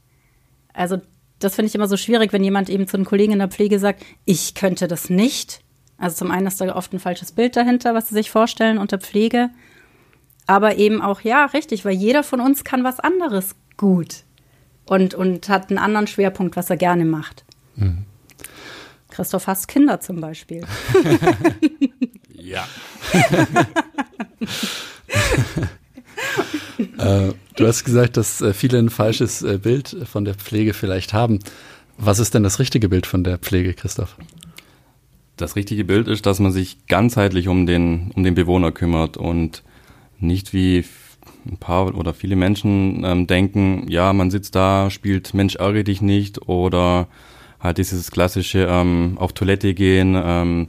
Also 0.73 0.99
das 1.41 1.57
finde 1.57 1.71
ich 1.71 1.75
immer 1.75 1.89
so 1.89 1.97
schwierig, 1.97 2.33
wenn 2.33 2.45
jemand 2.45 2.71
eben 2.71 2.87
zu 2.87 2.97
einem 2.97 3.05
Kollegen 3.05 3.33
in 3.33 3.41
der 3.41 3.49
Pflege 3.49 3.81
sagt, 3.81 4.05
ich 4.25 4.55
könnte 4.55 4.87
das 4.87 5.11
nicht 5.11 5.65
also 5.99 6.17
zum 6.17 6.31
einen 6.31 6.47
ist 6.47 6.61
da 6.61 6.75
oft 6.75 6.93
ein 6.93 7.01
falsches 7.01 7.33
Bild 7.33 7.57
dahinter, 7.57 7.95
was 7.95 8.09
sie 8.09 8.15
sich 8.15 8.31
vorstellen 8.31 8.79
unter 8.79 8.99
Pflege. 8.99 9.51
Aber 10.47 10.77
eben 10.77 11.03
auch, 11.03 11.23
ja, 11.23 11.47
richtig, 11.47 11.85
weil 11.85 11.95
jeder 11.95 12.23
von 12.23 12.41
uns 12.41 12.65
kann 12.65 12.85
was 12.85 13.01
anderes 13.01 13.57
gut 13.77 14.25
und, 14.85 15.15
und 15.15 15.49
hat 15.49 15.71
einen 15.71 15.79
anderen 15.79 16.07
Schwerpunkt, 16.07 16.57
was 16.57 16.71
er 16.71 16.77
gerne 16.77 17.05
macht. 17.05 17.45
Mhm. 17.75 18.05
Christoph 19.11 19.47
hasst 19.47 19.69
Kinder 19.69 20.01
zum 20.01 20.21
Beispiel. 20.21 20.63
ja. 22.33 22.67
äh, 26.99 27.33
du 27.57 27.67
hast 27.67 27.85
gesagt, 27.85 28.17
dass 28.19 28.41
äh, 28.43 28.53
viele 28.53 28.79
ein 28.79 28.91
falsches 28.91 29.43
äh, 29.43 29.59
Bild 29.59 29.97
von 30.05 30.25
der 30.25 30.35
Pflege 30.35 30.75
vielleicht 30.75 31.13
haben. 31.15 31.41
Was 31.97 32.19
ist 32.19 32.35
denn 32.35 32.43
das 32.43 32.59
richtige 32.59 32.91
Bild 32.91 33.07
von 33.07 33.25
der 33.25 33.39
Pflege, 33.39 33.73
Christoph? 33.73 34.17
Das 35.37 35.57
richtige 35.57 35.85
Bild 35.85 36.09
ist, 36.09 36.27
dass 36.27 36.41
man 36.41 36.53
sich 36.53 36.87
ganzheitlich 36.87 37.49
um 37.49 37.67
den, 37.67 38.11
um 38.15 38.25
den 38.25 38.35
Bewohner 38.35 38.73
kümmert 38.73 39.17
und 39.17 39.63
nicht 40.19 40.53
wie 40.53 40.85
ein 41.47 41.59
paar 41.59 41.95
oder 41.95 42.15
viele 42.15 42.37
Menschen 42.37 43.05
ähm, 43.05 43.27
denken, 43.27 43.87
ja, 43.89 44.13
man 44.13 44.31
sitzt 44.31 44.55
da, 44.55 44.91
spielt 44.91 45.35
Mensch 45.35 45.57
ärgere 45.57 45.85
dich 45.85 46.01
nicht 46.01 46.49
oder 46.49 47.09
halt 47.61 47.79
dieses 47.79 48.11
klassische 48.11 48.67
ähm, 48.69 49.17
auf 49.19 49.33
Toilette 49.33 49.75
gehen, 49.75 50.15
ähm, 50.17 50.69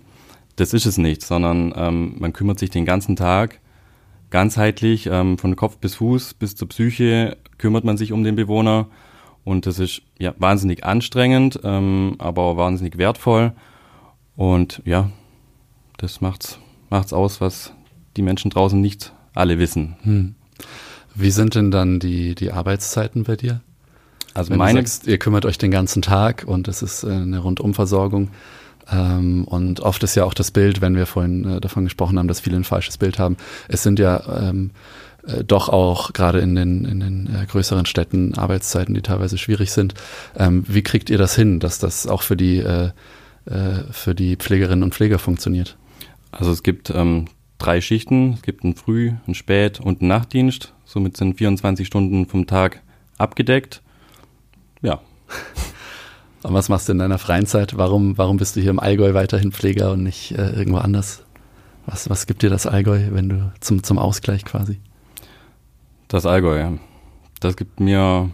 das 0.56 0.74
ist 0.74 0.86
es 0.86 0.98
nicht, 0.98 1.22
sondern 1.22 1.74
ähm, 1.76 2.16
man 2.20 2.34
kümmert 2.34 2.60
sich 2.60 2.70
den 2.70 2.86
ganzen 2.86 3.16
Tag 3.16 3.60
ganzheitlich, 4.30 5.08
ähm, 5.08 5.38
von 5.38 5.56
Kopf 5.56 5.78
bis 5.78 5.96
Fuß 5.96 6.34
bis 6.34 6.56
zur 6.56 6.68
Psyche 6.70 7.38
kümmert 7.58 7.86
man 7.86 7.98
sich 7.98 8.12
um 8.12 8.24
den 8.24 8.36
Bewohner 8.36 8.88
und 9.44 9.66
das 9.66 9.80
ist 9.80 10.02
ja 10.20 10.34
wahnsinnig 10.38 10.84
anstrengend, 10.84 11.60
ähm, 11.64 12.16
aber 12.18 12.58
wahnsinnig 12.58 12.98
wertvoll 12.98 13.54
und 14.38 14.82
ja, 14.86 15.10
das 15.98 16.22
macht's, 16.22 16.60
macht's 16.90 17.12
aus, 17.12 17.42
was 17.42 17.74
die 18.16 18.22
Menschen 18.22 18.50
draußen 18.50 18.80
nicht 18.80 19.12
alle 19.34 19.60
wissen. 19.60 19.98
Hm. 20.04 20.36
Wie 21.16 21.32
sind 21.32 21.56
denn 21.56 21.72
dann 21.72 22.00
die, 22.00 22.36
die 22.36 22.52
Arbeitszeiten 22.52 23.24
bei 23.24 23.36
dir? 23.36 23.62
Also 24.34 24.52
Wenn 24.52 24.60
meine, 24.60 24.82
du 24.82 24.88
sagst, 24.88 25.08
ihr 25.08 25.18
kümmert 25.18 25.46
euch 25.46 25.58
den 25.58 25.72
ganzen 25.72 26.04
Tag 26.04 26.44
und 26.46 26.68
es 26.68 26.84
ist 26.84 27.04
äh, 27.04 27.10
eine 27.10 27.40
Rundumversorgung. 27.40 28.30
Ähm, 28.90 29.46
und 29.46 29.80
oft 29.80 30.04
ist 30.04 30.16
ja 30.16 30.24
auch 30.24 30.36
das 30.36 30.52
Bild, 30.52 30.80
wenn 30.80 30.96
wir 30.96 31.08
vorhin 31.08 31.44
äh, 31.46 31.60
davon 31.60 31.86
gesprochen 31.86 32.20
haben, 32.20 32.28
dass 32.28 32.40
viele 32.40 32.58
ein 32.58 32.64
falsches 32.64 32.98
Bild 32.98 33.18
haben. 33.18 33.38
Es 33.68 33.82
sind 33.82 33.98
ja 33.98 34.50
ähm, 34.50 34.70
äh, 35.26 35.44
doch 35.44 35.70
auch 35.70 36.14
gerade 36.14 36.40
in 36.40 36.54
den, 36.54 36.86
in 36.86 37.00
den 37.00 37.28
äh, 37.28 37.46
größeren 37.48 37.88
Städten 37.88 38.36
Arbeitszeiten, 38.36 38.94
die 38.94 39.02
teilweise 39.02 39.40
schwierig 39.40 39.72
sind. 39.72 39.96
Ähm, 40.38 40.64
wie 40.68 40.84
kriegt 40.84 41.10
ihr 41.10 41.18
das 41.18 41.36
hin, 41.36 41.60
dass 41.60 41.80
das 41.80 42.06
auch 42.06 42.22
für 42.22 42.38
die 42.38 42.64
äh, 43.48 43.92
für 43.92 44.16
die 44.16 44.36
Pflegerinnen 44.36 44.84
und 44.84 44.94
Pfleger 44.94 45.20
funktioniert? 45.20 45.78
Also 46.32 46.52
es 46.52 46.64
gibt 46.64 46.90
ähm, 46.90 47.26
drei 47.58 47.82
Schichten. 47.82 48.34
Es 48.34 48.42
gibt 48.42 48.64
einen 48.64 48.76
Früh-, 48.76 49.14
einen 49.26 49.36
Spät- 49.36 49.80
und 49.80 50.02
einen 50.02 50.10
Nachtdienst. 50.10 50.74
Somit 50.86 51.18
sind 51.18 51.38
24 51.38 51.86
Stunden 51.86 52.26
vom 52.26 52.48
Tag 52.48 52.82
abgedeckt. 53.18 53.82
Ja. 54.82 55.02
Und 56.44 56.54
was 56.54 56.70
machst 56.70 56.88
du 56.88 56.94
in 56.94 57.00
deiner 57.00 57.18
freien 57.18 57.46
Zeit? 57.46 57.78
Warum, 57.78 58.18
warum 58.18 58.38
bist 58.38 58.56
du 58.56 58.62
hier 58.62 58.70
im 58.70 58.80
Allgäu 58.80 59.14
weiterhin 59.14 59.52
Pfleger 59.52 59.92
und 59.92 60.04
nicht 60.04 60.32
äh, 60.32 60.52
irgendwo 60.52 60.78
anders? 60.78 61.26
Was, 61.88 62.10
was 62.10 62.28
gibt 62.28 62.42
dir 62.42 62.50
das 62.50 62.68
Allgäu, 62.68 63.08
wenn 63.12 63.28
du 63.28 63.52
zum, 63.60 63.84
zum 63.84 63.98
Ausgleich 63.98 64.46
quasi? 64.46 64.80
Das 66.08 66.26
Allgäu, 66.26 66.60
ja. 66.60 66.74
Das 67.40 67.58
gibt 67.58 67.80
mir 67.80 68.30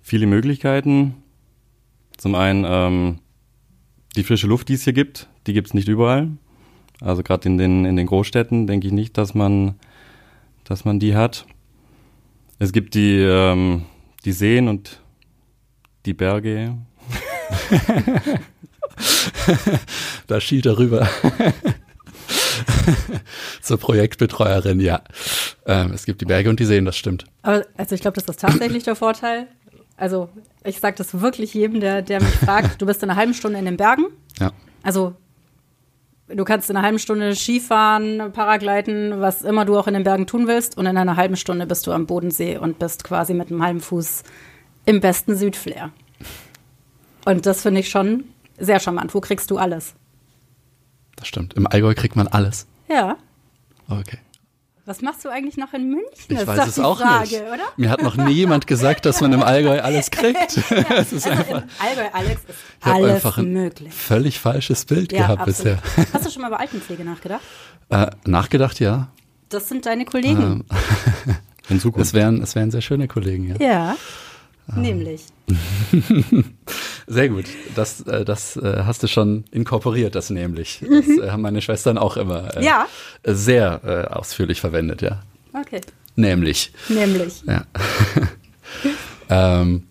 viele 0.00 0.26
Möglichkeiten. 0.26 1.14
Zum 2.16 2.34
einen 2.36 2.64
ähm, 2.66 3.18
die 4.16 4.24
frische 4.24 4.46
Luft, 4.46 4.68
die 4.68 4.74
es 4.74 4.84
hier 4.84 4.92
gibt, 4.92 5.28
die 5.46 5.52
gibt 5.52 5.68
es 5.68 5.74
nicht 5.74 5.88
überall. 5.88 6.30
Also 7.00 7.22
gerade 7.22 7.48
in 7.48 7.58
den, 7.58 7.84
in 7.84 7.96
den 7.96 8.06
Großstädten 8.06 8.66
denke 8.66 8.86
ich 8.86 8.92
nicht, 8.92 9.18
dass 9.18 9.34
man, 9.34 9.74
dass 10.64 10.84
man 10.84 10.98
die 10.98 11.14
hat. 11.14 11.46
Es 12.58 12.72
gibt 12.72 12.94
die, 12.94 13.18
ähm, 13.18 13.84
die 14.24 14.32
Seen 14.32 14.68
und 14.68 15.00
die 16.06 16.14
Berge. 16.14 16.78
da 20.26 20.40
schielt 20.40 20.64
er 20.64 20.78
rüber. 20.78 21.06
Zur 23.60 23.78
Projektbetreuerin, 23.78 24.80
ja. 24.80 25.02
Ähm, 25.66 25.92
es 25.92 26.06
gibt 26.06 26.22
die 26.22 26.24
Berge 26.24 26.48
und 26.48 26.60
die 26.60 26.64
Seen, 26.64 26.86
das 26.86 26.96
stimmt. 26.96 27.26
Aber 27.42 27.66
also 27.76 27.94
ich 27.94 28.00
glaube, 28.00 28.14
das 28.14 28.24
ist 28.24 28.40
tatsächlich 28.40 28.84
der 28.84 28.96
Vorteil. 28.96 29.48
Also 29.96 30.28
ich 30.64 30.80
sage 30.80 30.96
das 30.96 31.20
wirklich 31.20 31.54
jedem, 31.54 31.80
der, 31.80 32.02
der 32.02 32.20
mich 32.20 32.34
fragt, 32.34 32.80
du 32.82 32.86
bist 32.86 33.02
in 33.02 33.10
einer 33.10 33.18
halben 33.18 33.34
Stunde 33.34 33.58
in 33.58 33.64
den 33.64 33.76
Bergen. 33.76 34.06
Ja. 34.38 34.52
Also 34.82 35.14
du 36.28 36.44
kannst 36.44 36.70
in 36.70 36.76
einer 36.76 36.84
halben 36.84 36.98
Stunde 36.98 37.34
Skifahren, 37.34 38.32
Paragleiten, 38.32 39.20
was 39.20 39.42
immer 39.42 39.64
du 39.64 39.78
auch 39.78 39.86
in 39.86 39.94
den 39.94 40.04
Bergen 40.04 40.26
tun 40.26 40.46
willst. 40.46 40.76
Und 40.76 40.86
in 40.86 40.96
einer 40.96 41.16
halben 41.16 41.36
Stunde 41.36 41.66
bist 41.66 41.86
du 41.86 41.92
am 41.92 42.06
Bodensee 42.06 42.58
und 42.58 42.78
bist 42.78 43.04
quasi 43.04 43.34
mit 43.34 43.50
einem 43.50 43.62
halben 43.62 43.80
Fuß 43.80 44.22
im 44.84 45.00
besten 45.00 45.36
Südflair. 45.36 45.92
Und 47.24 47.46
das 47.46 47.62
finde 47.62 47.80
ich 47.80 47.88
schon 47.90 48.24
sehr 48.58 48.80
charmant. 48.80 49.14
Wo 49.14 49.20
kriegst 49.20 49.50
du 49.50 49.58
alles? 49.58 49.94
Das 51.16 51.26
stimmt. 51.26 51.54
Im 51.54 51.66
Allgäu 51.66 51.94
kriegt 51.94 52.16
man 52.16 52.28
alles. 52.28 52.66
Ja. 52.88 53.16
Okay. 53.88 54.18
Was 54.86 55.02
machst 55.02 55.24
du 55.24 55.28
eigentlich 55.30 55.56
noch 55.56 55.72
in 55.72 55.90
München? 55.90 56.06
Ich 56.28 56.38
ist 56.38 56.46
weiß 56.46 56.68
es 56.68 56.78
auch 56.78 57.00
Frage, 57.00 57.28
nicht. 57.28 57.42
Oder? 57.42 57.64
Mir 57.76 57.90
hat 57.90 58.02
noch 58.04 58.16
nie 58.16 58.30
jemand 58.32 58.68
gesagt, 58.68 59.04
dass 59.04 59.20
man 59.20 59.32
im 59.32 59.42
Allgäu 59.42 59.80
alles 59.80 60.10
kriegt. 60.12 60.56
es 60.90 61.12
ist 61.12 61.26
also 61.26 61.28
einfach, 61.28 61.62
Allgäu, 61.80 62.08
Alex, 62.12 62.40
ist 62.42 62.56
ich 62.80 62.86
alles 62.86 63.14
einfach 63.16 63.38
ein 63.38 63.52
möglich. 63.52 63.92
Völlig 63.92 64.38
falsches 64.38 64.84
Bild 64.84 65.12
ja, 65.12 65.22
gehabt 65.22 65.40
absolut. 65.40 65.82
bisher. 65.82 66.06
Hast 66.12 66.26
du 66.26 66.30
schon 66.30 66.42
mal 66.42 66.48
über 66.48 66.60
Altenpflege 66.60 67.04
nachgedacht? 67.04 67.42
Äh, 67.88 68.06
nachgedacht, 68.26 68.78
ja. 68.78 69.08
Das 69.48 69.68
sind 69.68 69.86
deine 69.86 70.04
Kollegen. 70.04 70.64
Ähm, 70.70 71.34
in 71.68 71.80
Zukunft. 71.80 72.06
Es 72.06 72.14
wären, 72.14 72.40
es 72.40 72.54
wären 72.54 72.70
sehr 72.70 72.80
schöne 72.80 73.08
Kollegen, 73.08 73.56
ja. 73.58 73.66
Ja. 73.66 73.96
Ah. 74.68 74.78
Nämlich. 74.78 75.22
Sehr 77.06 77.28
gut. 77.28 77.44
Das, 77.74 78.00
äh, 78.02 78.24
das 78.24 78.56
äh, 78.56 78.82
hast 78.84 79.02
du 79.02 79.06
schon 79.06 79.44
inkorporiert, 79.50 80.14
das 80.14 80.30
nämlich. 80.30 80.80
Das 80.80 81.06
mhm. 81.06 81.22
äh, 81.22 81.30
haben 81.30 81.42
meine 81.42 81.62
Schwestern 81.62 81.98
auch 81.98 82.16
immer 82.16 82.60
ja. 82.60 82.86
sehr 83.24 84.16
ausführlich 84.16 84.60
verwendet, 84.60 85.02
ja. 85.02 85.22
Okay. 85.52 85.80
Nämlich. 86.16 86.72
Nämlich. 86.88 87.42
Ja. 87.46 87.64
ähm, 89.60 89.84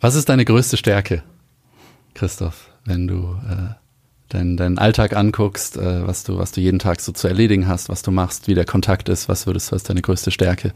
was 0.00 0.14
ist 0.14 0.28
deine 0.28 0.44
größte 0.44 0.76
Stärke, 0.76 1.22
Christoph, 2.14 2.70
wenn 2.84 3.06
du 3.06 3.36
äh, 3.48 3.74
deinen, 4.30 4.56
deinen 4.56 4.78
Alltag 4.78 5.14
anguckst, 5.14 5.76
äh, 5.76 6.06
was, 6.06 6.24
du, 6.24 6.38
was 6.38 6.52
du 6.52 6.60
jeden 6.60 6.78
Tag 6.78 7.00
so 7.00 7.12
zu 7.12 7.28
erledigen 7.28 7.66
hast, 7.66 7.88
was 7.88 8.02
du 8.02 8.10
machst, 8.10 8.48
wie 8.48 8.54
der 8.54 8.64
Kontakt 8.64 9.08
ist, 9.08 9.28
was 9.28 9.46
würdest 9.46 9.70
du 9.70 9.74
als 9.74 9.82
deine 9.82 10.02
größte 10.02 10.30
Stärke 10.30 10.72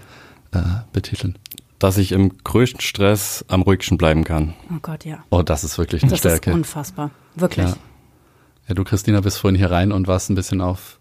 äh, 0.52 0.61
betiteln? 0.92 1.38
Dass 1.78 1.98
ich 1.98 2.12
im 2.12 2.38
größten 2.44 2.80
Stress 2.80 3.44
am 3.48 3.62
ruhigsten 3.62 3.98
bleiben 3.98 4.24
kann. 4.24 4.54
Oh 4.70 4.78
Gott, 4.80 5.04
ja. 5.04 5.24
Oh, 5.30 5.42
das 5.42 5.64
ist 5.64 5.78
wirklich 5.78 6.02
eine 6.02 6.10
das 6.10 6.20
Stärke. 6.20 6.50
Das 6.50 6.54
ist 6.54 6.56
unfassbar. 6.56 7.10
Wirklich. 7.34 7.66
Ja. 7.66 7.76
ja. 8.68 8.74
du, 8.74 8.84
Christina, 8.84 9.20
bist 9.20 9.38
vorhin 9.38 9.56
hier 9.56 9.70
rein 9.70 9.92
und 9.92 10.06
warst 10.06 10.30
ein 10.30 10.34
bisschen 10.34 10.60
auf, 10.60 10.98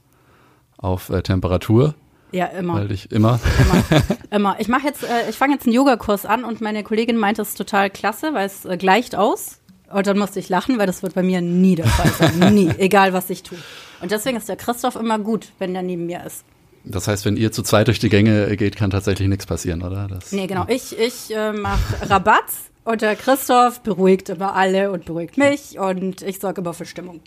auf 0.77 1.09
äh, 1.09 1.21
Temperatur. 1.21 1.95
Ja, 2.31 2.47
immer. 2.47 2.75
Weil 2.75 2.91
ich 2.91 3.11
immer. 3.11 3.39
Immer. 3.59 4.01
immer. 4.31 4.59
Ich 4.59 4.67
mache 4.67 4.87
jetzt, 4.87 5.03
äh, 5.03 5.29
ich 5.29 5.37
fange 5.37 5.53
jetzt 5.53 5.67
einen 5.67 5.75
Yogakurs 5.75 6.25
an 6.25 6.43
und 6.43 6.61
meine 6.61 6.83
Kollegin 6.83 7.17
meinte, 7.17 7.43
es 7.43 7.49
ist 7.49 7.57
total 7.57 7.89
klasse, 7.89 8.33
weil 8.33 8.47
es 8.47 8.65
äh, 8.65 8.75
gleicht 8.77 9.15
aus. 9.15 9.59
Und 9.91 10.07
dann 10.07 10.17
musste 10.17 10.39
ich 10.39 10.49
lachen, 10.49 10.79
weil 10.79 10.87
das 10.87 11.03
wird 11.03 11.13
bei 11.13 11.21
mir 11.21 11.41
nie 11.41 11.75
der 11.75 11.85
Fall 11.85 12.09
sein. 12.11 12.53
nie. 12.55 12.69
Egal, 12.79 13.13
was 13.13 13.29
ich 13.29 13.43
tue. 13.43 13.59
Und 14.01 14.11
deswegen 14.11 14.37
ist 14.37 14.49
der 14.49 14.55
Christoph 14.55 14.95
immer 14.95 15.19
gut, 15.19 15.51
wenn 15.59 15.73
der 15.73 15.83
neben 15.83 16.07
mir 16.07 16.25
ist. 16.25 16.43
Das 16.85 17.07
heißt, 17.07 17.25
wenn 17.25 17.37
ihr 17.37 17.51
zu 17.51 17.63
zweit 17.63 17.87
durch 17.87 17.99
die 17.99 18.09
Gänge 18.09 18.55
geht, 18.57 18.75
kann 18.75 18.89
tatsächlich 18.89 19.27
nichts 19.27 19.45
passieren, 19.45 19.81
oder? 19.83 20.07
Das, 20.07 20.31
nee, 20.31 20.47
genau. 20.47 20.65
Ich, 20.67 20.97
ich 20.97 21.33
äh, 21.33 21.53
mache 21.53 22.09
Rabatt 22.09 22.45
und 22.83 23.01
der 23.01 23.15
Christoph 23.15 23.81
beruhigt 23.81 24.29
immer 24.29 24.53
alle 24.55 24.91
und 24.91 25.05
beruhigt 25.05 25.37
mich 25.37 25.79
und 25.79 26.21
ich 26.21 26.39
sorge 26.39 26.61
immer 26.61 26.73
für 26.73 26.85
Stimmung. 26.85 27.21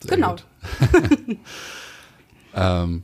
Sehr 0.00 0.16
genau. 0.16 0.36
ähm, 2.54 3.02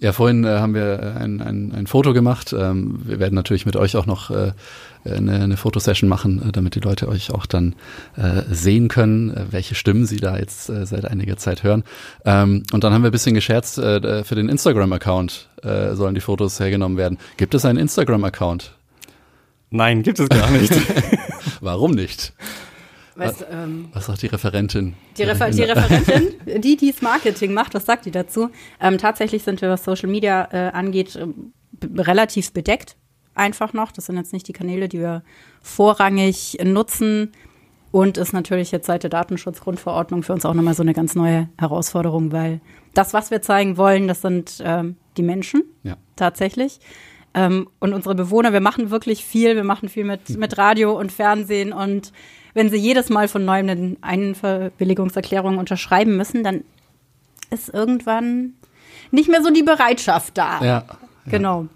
Ja, 0.00 0.12
vorhin 0.12 0.44
äh, 0.44 0.48
haben 0.48 0.74
wir 0.74 0.98
äh, 1.00 1.20
ein, 1.20 1.40
ein, 1.40 1.72
ein 1.72 1.86
Foto 1.86 2.12
gemacht. 2.12 2.52
Ähm, 2.52 3.00
wir 3.04 3.20
werden 3.20 3.34
natürlich 3.34 3.66
mit 3.66 3.76
euch 3.76 3.96
auch 3.96 4.06
noch 4.06 4.30
äh, 4.30 4.52
eine, 5.04 5.40
eine 5.40 5.56
Fotosession 5.56 6.08
machen, 6.08 6.48
äh, 6.48 6.52
damit 6.52 6.74
die 6.74 6.80
Leute 6.80 7.08
euch 7.08 7.30
auch 7.30 7.46
dann 7.46 7.76
äh, 8.16 8.42
sehen 8.50 8.88
können, 8.88 9.30
äh, 9.30 9.44
welche 9.50 9.74
Stimmen 9.74 10.04
sie 10.06 10.16
da 10.16 10.36
jetzt 10.36 10.68
äh, 10.68 10.86
seit 10.86 11.04
einiger 11.04 11.36
Zeit 11.36 11.62
hören. 11.62 11.84
Ähm, 12.24 12.64
und 12.72 12.82
dann 12.82 12.92
haben 12.92 13.02
wir 13.02 13.10
ein 13.10 13.12
bisschen 13.12 13.34
gescherzt, 13.34 13.78
äh, 13.78 14.24
für 14.24 14.34
den 14.34 14.48
Instagram-Account 14.48 15.48
äh, 15.62 15.94
sollen 15.94 16.16
die 16.16 16.20
Fotos 16.20 16.58
hergenommen 16.58 16.98
werden. 16.98 17.18
Gibt 17.36 17.54
es 17.54 17.64
einen 17.64 17.78
Instagram-Account? 17.78 18.72
Nein, 19.70 20.02
gibt 20.02 20.18
es 20.18 20.28
gar 20.28 20.50
nicht. 20.50 20.72
Warum 21.60 21.92
nicht? 21.92 22.32
Weißt, 23.14 23.46
ähm, 23.50 23.88
was 23.92 24.06
sagt 24.06 24.22
die 24.22 24.26
Referentin? 24.26 24.94
Die, 25.16 25.22
Refer 25.22 25.50
die 25.50 25.62
Referentin, 25.62 26.34
die 26.62 26.76
dies 26.76 27.02
Marketing 27.02 27.52
macht, 27.52 27.74
was 27.74 27.84
sagt 27.84 28.06
die 28.06 28.10
dazu? 28.10 28.50
Ähm, 28.80 28.98
tatsächlich 28.98 29.42
sind 29.42 29.60
wir, 29.60 29.68
was 29.68 29.84
Social 29.84 30.08
Media 30.08 30.48
äh, 30.50 30.70
angeht, 30.72 31.16
äh, 31.16 31.26
relativ 31.96 32.52
bedeckt. 32.52 32.96
Einfach 33.34 33.72
noch. 33.72 33.92
Das 33.92 34.06
sind 34.06 34.16
jetzt 34.16 34.32
nicht 34.32 34.48
die 34.48 34.52
Kanäle, 34.52 34.88
die 34.88 35.00
wir 35.00 35.22
vorrangig 35.62 36.58
nutzen. 36.64 37.32
Und 37.90 38.16
ist 38.16 38.32
natürlich 38.32 38.72
jetzt 38.72 38.86
seit 38.86 39.02
der 39.02 39.10
Datenschutzgrundverordnung 39.10 40.22
für 40.22 40.32
uns 40.32 40.46
auch 40.46 40.54
nochmal 40.54 40.72
so 40.72 40.82
eine 40.82 40.94
ganz 40.94 41.14
neue 41.14 41.50
Herausforderung, 41.58 42.32
weil 42.32 42.62
das, 42.94 43.12
was 43.12 43.30
wir 43.30 43.42
zeigen 43.42 43.76
wollen, 43.76 44.08
das 44.08 44.22
sind 44.22 44.62
ähm, 44.64 44.96
die 45.18 45.22
Menschen 45.22 45.64
ja. 45.82 45.98
tatsächlich. 46.16 46.80
Ähm, 47.34 47.68
und 47.80 47.92
unsere 47.92 48.14
Bewohner, 48.14 48.54
wir 48.54 48.60
machen 48.60 48.90
wirklich 48.90 49.24
viel. 49.24 49.56
Wir 49.56 49.64
machen 49.64 49.90
viel 49.90 50.04
mit, 50.04 50.30
mit 50.30 50.56
Radio 50.56 50.98
und 50.98 51.12
Fernsehen 51.12 51.74
und 51.74 52.12
wenn 52.54 52.70
sie 52.70 52.76
jedes 52.76 53.08
Mal 53.08 53.28
von 53.28 53.44
neuem 53.44 53.68
eine 53.68 53.96
Einverbilligungserklärung 54.00 55.58
unterschreiben 55.58 56.16
müssen, 56.16 56.44
dann 56.44 56.64
ist 57.50 57.68
irgendwann 57.68 58.54
nicht 59.10 59.28
mehr 59.28 59.42
so 59.42 59.50
die 59.50 59.62
Bereitschaft 59.62 60.36
da. 60.38 60.64
Ja. 60.64 60.84
Genau. 61.26 61.66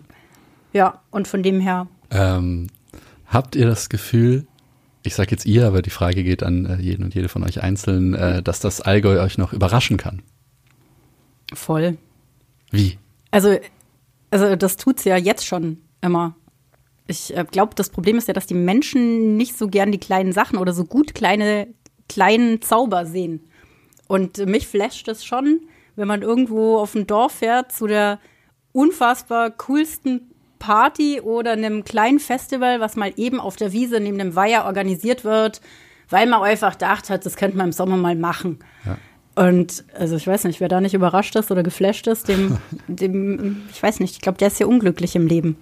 Ja, 0.73 1.00
und 1.11 1.28
von 1.28 1.42
dem 1.42 1.61
her. 1.61 1.87
Ähm, 2.11 2.68
habt 3.26 3.56
ihr 3.56 3.66
das 3.66 3.88
Gefühl, 3.88 4.47
ich 5.02 5.14
sage 5.14 5.30
jetzt 5.30 5.47
ihr, 5.47 5.66
aber 5.66 5.83
die 5.83 5.90
Frage 5.90 6.25
geht 6.25 6.42
an 6.42 6.66
äh, 6.66 6.76
jeden 6.76 7.04
und 7.04 7.14
jede 7.14 7.28
von 7.28 7.45
euch 7.45 7.62
einzeln, 7.62 8.14
äh, 8.14 8.42
dass 8.42 8.61
das 8.61 8.80
Allgäu 8.80 9.23
euch 9.23 9.38
noch 9.38 9.52
überraschen 9.52 9.97
kann? 9.97 10.23
Voll. 11.54 11.97
Wie? 12.71 12.99
Also, 13.30 13.56
also 14.30 14.56
das 14.56 14.76
tut's 14.76 15.04
ja 15.04 15.16
jetzt 15.16 15.47
schon 15.47 15.78
immer 16.00 16.35
ich 17.07 17.37
äh, 17.37 17.45
glaube, 17.51 17.75
das 17.75 17.91
Problem 17.91 18.19
ist 18.19 18.29
ja, 18.29 18.35
dass 18.35 18.47
die 18.47 18.55
Menschen 18.55 19.37
nicht 19.37 19.57
so 19.57 19.69
gern 19.69 19.93
die 19.93 19.99
kleinen 19.99 20.33
Sachen 20.33 20.59
oder 20.59 20.73
so 20.73 20.85
gut 20.85 21.15
kleine, 21.15 21.69
kleinen 22.09 22.63
Zauber 22.63 23.07
sehen. 23.07 23.41
Und 24.09 24.39
mich 24.47 24.67
flasht 24.67 25.09
es 25.09 25.25
schon, 25.25 25.61
wenn 25.97 26.09
man 26.09 26.23
irgendwo 26.23 26.79
auf 26.79 26.95
ein 26.95 27.07
Dorf 27.07 27.33
fährt 27.33 27.73
zu 27.73 27.87
der 27.87 28.19
unfassbar 28.73 29.51
coolsten 29.51 30.33
Party 30.59 31.21
oder 31.21 31.53
einem 31.53 31.85
kleinen 31.85 32.19
Festival, 32.19 32.81
was 32.81 32.97
mal 32.97 33.13
eben 33.17 33.41
auf 33.41 33.57
der 33.57 33.73
Wiese 33.73 34.01
neben 34.01 34.19
dem 34.19 34.35
Weiher 34.37 34.65
organisiert 34.65 35.25
wird, 35.25 35.61
weil 36.09 36.27
man 36.27 36.43
einfach 36.43 36.73
gedacht 36.73 37.11
hat, 37.11 37.27
das 37.27 37.37
könnte 37.37 37.57
man 37.57 37.67
im 37.67 37.73
Sommer 37.73 37.97
mal 37.97 38.17
machen. 38.17 38.59
Ja. 38.85 38.99
Und 39.37 39.85
also 39.95 40.17
ich 40.17 40.27
weiß 40.27 40.45
nicht, 40.45 40.61
wer 40.61 40.69
da 40.69 40.81
nicht 40.81 40.95
überrascht 40.95 41.37
ist 41.37 41.51
oder 41.51 41.63
geflasht 41.63 42.07
ist, 42.07 42.29
dem, 42.29 42.59
dem 42.89 43.63
ich 43.71 43.83
weiß 43.83 44.01
nicht, 44.01 44.15
ich 44.15 44.21
glaube, 44.21 44.39
der 44.39 44.49
ist 44.49 44.61
ja 44.61 44.67
unglücklich 44.67 45.15
im 45.15 45.27
Leben. 45.27 45.57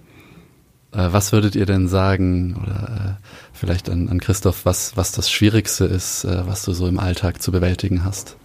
Äh, 0.95 1.11
was 1.11 1.31
würdet 1.31 1.55
ihr 1.55 1.65
denn 1.65 1.87
sagen, 1.87 2.55
oder 2.61 3.19
äh, 3.21 3.27
vielleicht 3.53 3.89
an, 3.89 4.07
an 4.09 4.19
Christoph, 4.19 4.65
was, 4.65 4.95
was 4.95 5.11
das 5.11 5.29
Schwierigste 5.29 5.85
ist, 5.85 6.23
äh, 6.23 6.47
was 6.47 6.63
du 6.63 6.71
so 6.73 6.87
im 6.87 6.99
Alltag 6.99 7.41
zu 7.41 7.51
bewältigen 7.51 8.05
hast? 8.05 8.37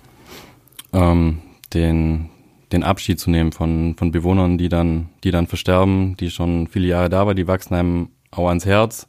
Ähm, 0.92 1.38
den, 1.72 2.30
den 2.72 2.82
Abschied 2.82 3.20
zu 3.20 3.30
nehmen 3.30 3.52
von, 3.52 3.94
von 3.96 4.10
Bewohnern, 4.10 4.58
die 4.58 4.68
dann, 4.68 5.10
die 5.22 5.30
dann 5.30 5.46
versterben, 5.46 6.16
die 6.16 6.30
schon 6.30 6.66
viele 6.66 6.88
Jahre 6.88 7.08
da 7.08 7.26
waren, 7.26 7.36
die 7.36 7.46
wachsen 7.46 7.74
einem 7.74 8.08
auch 8.32 8.48
ans 8.48 8.66
Herz. 8.66 9.06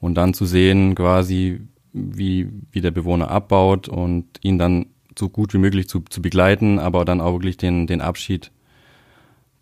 Und 0.00 0.14
dann 0.14 0.32
zu 0.32 0.46
sehen, 0.46 0.94
quasi, 0.94 1.60
wie, 1.92 2.48
wie 2.70 2.80
der 2.80 2.92
Bewohner 2.92 3.30
abbaut 3.30 3.88
und 3.88 4.26
ihn 4.42 4.58
dann 4.58 4.86
so 5.18 5.28
gut 5.28 5.52
wie 5.52 5.58
möglich 5.58 5.88
zu, 5.88 6.00
zu 6.08 6.22
begleiten, 6.22 6.78
aber 6.78 7.04
dann 7.04 7.20
auch 7.20 7.32
wirklich 7.32 7.56
den, 7.56 7.86
den 7.86 8.00
Abschied 8.00 8.52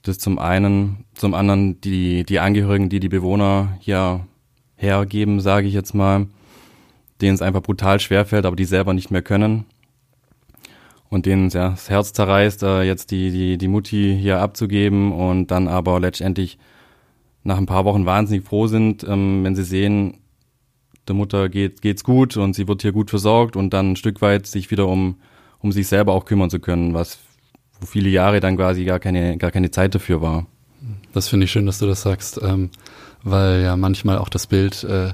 das 0.09 0.19
zum 0.19 0.38
einen, 0.38 1.05
zum 1.15 1.35
anderen 1.35 1.81
die, 1.81 2.25
die 2.25 2.41
Angehörigen, 2.41 2.88
die 2.88 3.00
die 3.00 3.09
Bewohner 3.09 3.77
hier 3.81 4.27
hergeben, 4.77 5.41
sage 5.41 5.67
ich 5.67 5.75
jetzt 5.75 5.95
mal, 5.95 6.27
denen 7.21 7.35
es 7.35 7.43
einfach 7.43 7.62
brutal 7.62 8.00
schwerfällt, 8.00 8.47
aber 8.47 8.57
die 8.57 8.65
selber 8.65 8.95
nicht 8.95 9.11
mehr 9.11 9.23
können. 9.23 9.67
Und 11.11 11.27
denen 11.27 11.49
ja, 11.50 11.71
das 11.71 11.88
Herz 11.88 12.12
zerreißt, 12.12 12.62
äh, 12.62 12.83
jetzt 12.83 13.11
die, 13.11 13.31
die, 13.31 13.59
die 13.59 13.68
Mutti 13.68 14.16
hier 14.21 14.40
abzugeben 14.40 15.12
und 15.12 15.51
dann 15.51 15.66
aber 15.66 16.01
letztendlich 16.01 16.59
nach 17.44 17.57
ein 17.57 17.66
paar 17.66 17.85
Wochen 17.85 18.05
wahnsinnig 18.05 18.44
froh 18.44 18.66
sind, 18.66 19.05
ähm, 19.05 19.42
wenn 19.42 19.57
sie 19.57 19.64
sehen, 19.64 20.18
der 21.07 21.14
Mutter 21.14 21.49
geht, 21.49 21.81
geht's 21.81 22.05
gut 22.05 22.37
und 22.37 22.55
sie 22.55 22.68
wird 22.68 22.83
hier 22.83 22.92
gut 22.92 23.09
versorgt 23.09 23.57
und 23.57 23.73
dann 23.73 23.92
ein 23.92 23.97
Stück 23.97 24.21
weit 24.21 24.47
sich 24.47 24.71
wieder 24.71 24.87
um, 24.87 25.16
um 25.61 25.73
sich 25.73 25.88
selber 25.88 26.12
auch 26.12 26.27
kümmern 26.27 26.51
zu 26.51 26.61
können, 26.61 26.92
was 26.92 27.18
wo 27.81 27.87
viele 27.87 28.09
Jahre 28.09 28.41
dann 28.41 28.57
quasi 28.57 28.85
gar 28.85 28.99
keine, 28.99 29.37
gar 29.37 29.51
keine 29.51 29.71
Zeit 29.71 29.95
dafür 29.95 30.21
war. 30.23 30.47
Das 31.12 31.29
finde 31.29 31.45
ich 31.45 31.53
schön, 31.53 31.67
dass 31.67 31.79
du 31.79 31.87
das 31.87 32.03
sagst, 32.03 32.41
ähm, 32.43 32.71
weil 33.23 33.62
ja 33.62 33.77
manchmal 33.77 34.19
auch 34.19 34.29
das 34.29 34.47
Bild 34.47 34.85
äh, 34.85 35.12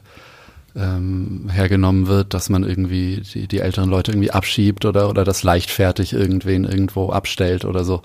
ähm, 0.77 1.49
hergenommen 1.51 2.09
wird, 2.09 2.35
dass 2.35 2.51
man 2.51 2.65
irgendwie 2.65 3.21
die, 3.21 3.47
die 3.47 3.61
älteren 3.61 3.89
Leute 3.89 4.11
irgendwie 4.11 4.33
abschiebt 4.33 4.85
oder, 4.85 5.09
oder 5.09 5.25
das 5.25 5.43
leichtfertig 5.43 6.13
irgendwen 6.13 6.65
irgendwo 6.65 7.11
abstellt 7.11 7.65
oder 7.65 7.85
so. 7.85 8.03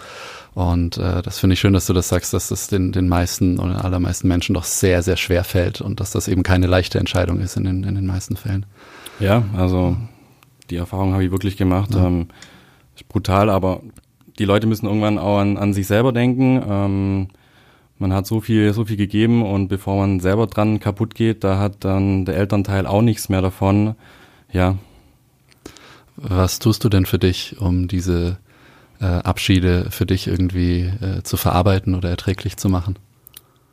Und 0.54 0.98
äh, 0.98 1.22
das 1.22 1.39
finde 1.39 1.56
ich 1.56 1.60
schön, 1.60 1.74
dass 1.74 1.88
du 1.88 1.93
das 1.93 2.10
sagst, 2.10 2.34
dass 2.34 2.50
das 2.50 2.67
den, 2.67 2.91
den 2.91 3.08
meisten 3.08 3.60
oder 3.60 3.74
den 3.74 3.82
allermeisten 3.82 4.28
Menschen 4.28 4.54
doch 4.54 4.65
sehr, 4.65 5.02
sehr 5.02 5.17
schwer 5.17 5.43
fällt 5.43 5.82
und 5.82 6.00
dass 6.00 6.12
das 6.12 6.28
eben 6.28 6.43
keine 6.43 6.67
leichte 6.67 7.00
Entscheidung 7.00 7.39
ist 7.39 7.58
in 7.58 7.63
den, 7.63 7.84
in 7.84 7.95
den 7.95 8.06
meisten 8.06 8.36
Fällen. 8.36 8.65
Ja, 9.19 9.43
also 9.56 9.98
die 10.69 10.78
Erfahrung 10.78 11.13
habe 11.13 11.26
ich 11.26 11.32
wirklich 11.32 11.58
gemacht. 11.58 11.95
Ja. 11.95 12.06
Ähm, 12.06 12.28
ist 12.95 13.08
brutal, 13.10 13.50
aber 13.50 13.82
die 14.39 14.45
Leute 14.45 14.67
müssen 14.67 14.86
irgendwann 14.86 15.17
auch 15.17 15.38
an, 15.38 15.58
an 15.58 15.73
sich 15.73 15.86
selber 15.86 16.12
denken. 16.13 16.63
Ähm, 16.67 17.28
man 17.97 18.13
hat 18.13 18.25
so 18.25 18.39
viel, 18.39 18.73
so 18.73 18.86
viel 18.86 18.95
gegeben 18.95 19.43
und 19.43 19.67
bevor 19.67 19.97
man 19.97 20.21
selber 20.21 20.47
dran 20.47 20.80
kaputt 20.80 21.13
geht, 21.13 21.43
da 21.43 21.60
hat 21.60 21.84
dann 21.84 22.23
der 22.23 22.38
Elternteil 22.38 22.88
auch 22.88 23.02
nichts 23.02 23.28
mehr 23.28 23.41
davon. 23.41 23.95
Ja. 24.52 24.78
Was 26.15 26.60
tust 26.60 26.84
du 26.84 26.89
denn 26.89 27.06
für 27.06 27.19
dich, 27.19 27.58
um 27.60 27.88
diese 27.89 28.38
äh, 29.02 29.06
Abschiede 29.06 29.88
für 29.91 30.06
dich 30.06 30.28
irgendwie 30.28 30.91
äh, 31.02 31.23
zu 31.23 31.36
verarbeiten 31.36 31.93
oder 31.93 32.10
erträglich 32.10 32.56
zu 32.56 32.69
machen? 32.69 32.97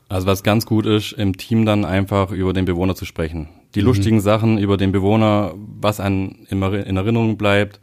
Also 0.09 0.26
was 0.26 0.42
ganz 0.42 0.66
gut 0.66 0.87
ist, 0.87 1.12
im 1.12 1.37
Team 1.37 1.64
dann 1.64 1.85
einfach 1.85 2.31
über 2.31 2.52
den 2.52 2.64
Bewohner 2.64 2.94
zu 2.94 3.05
sprechen. 3.05 3.48
Die 3.74 3.81
mhm. 3.81 3.87
lustigen 3.87 4.20
Sachen 4.20 4.59
über 4.59 4.76
den 4.76 4.92
Bewohner, 4.92 5.55
was 5.57 6.00
an 6.00 6.46
in 6.48 6.62
Erinnerung 6.62 7.37
bleibt. 7.37 7.81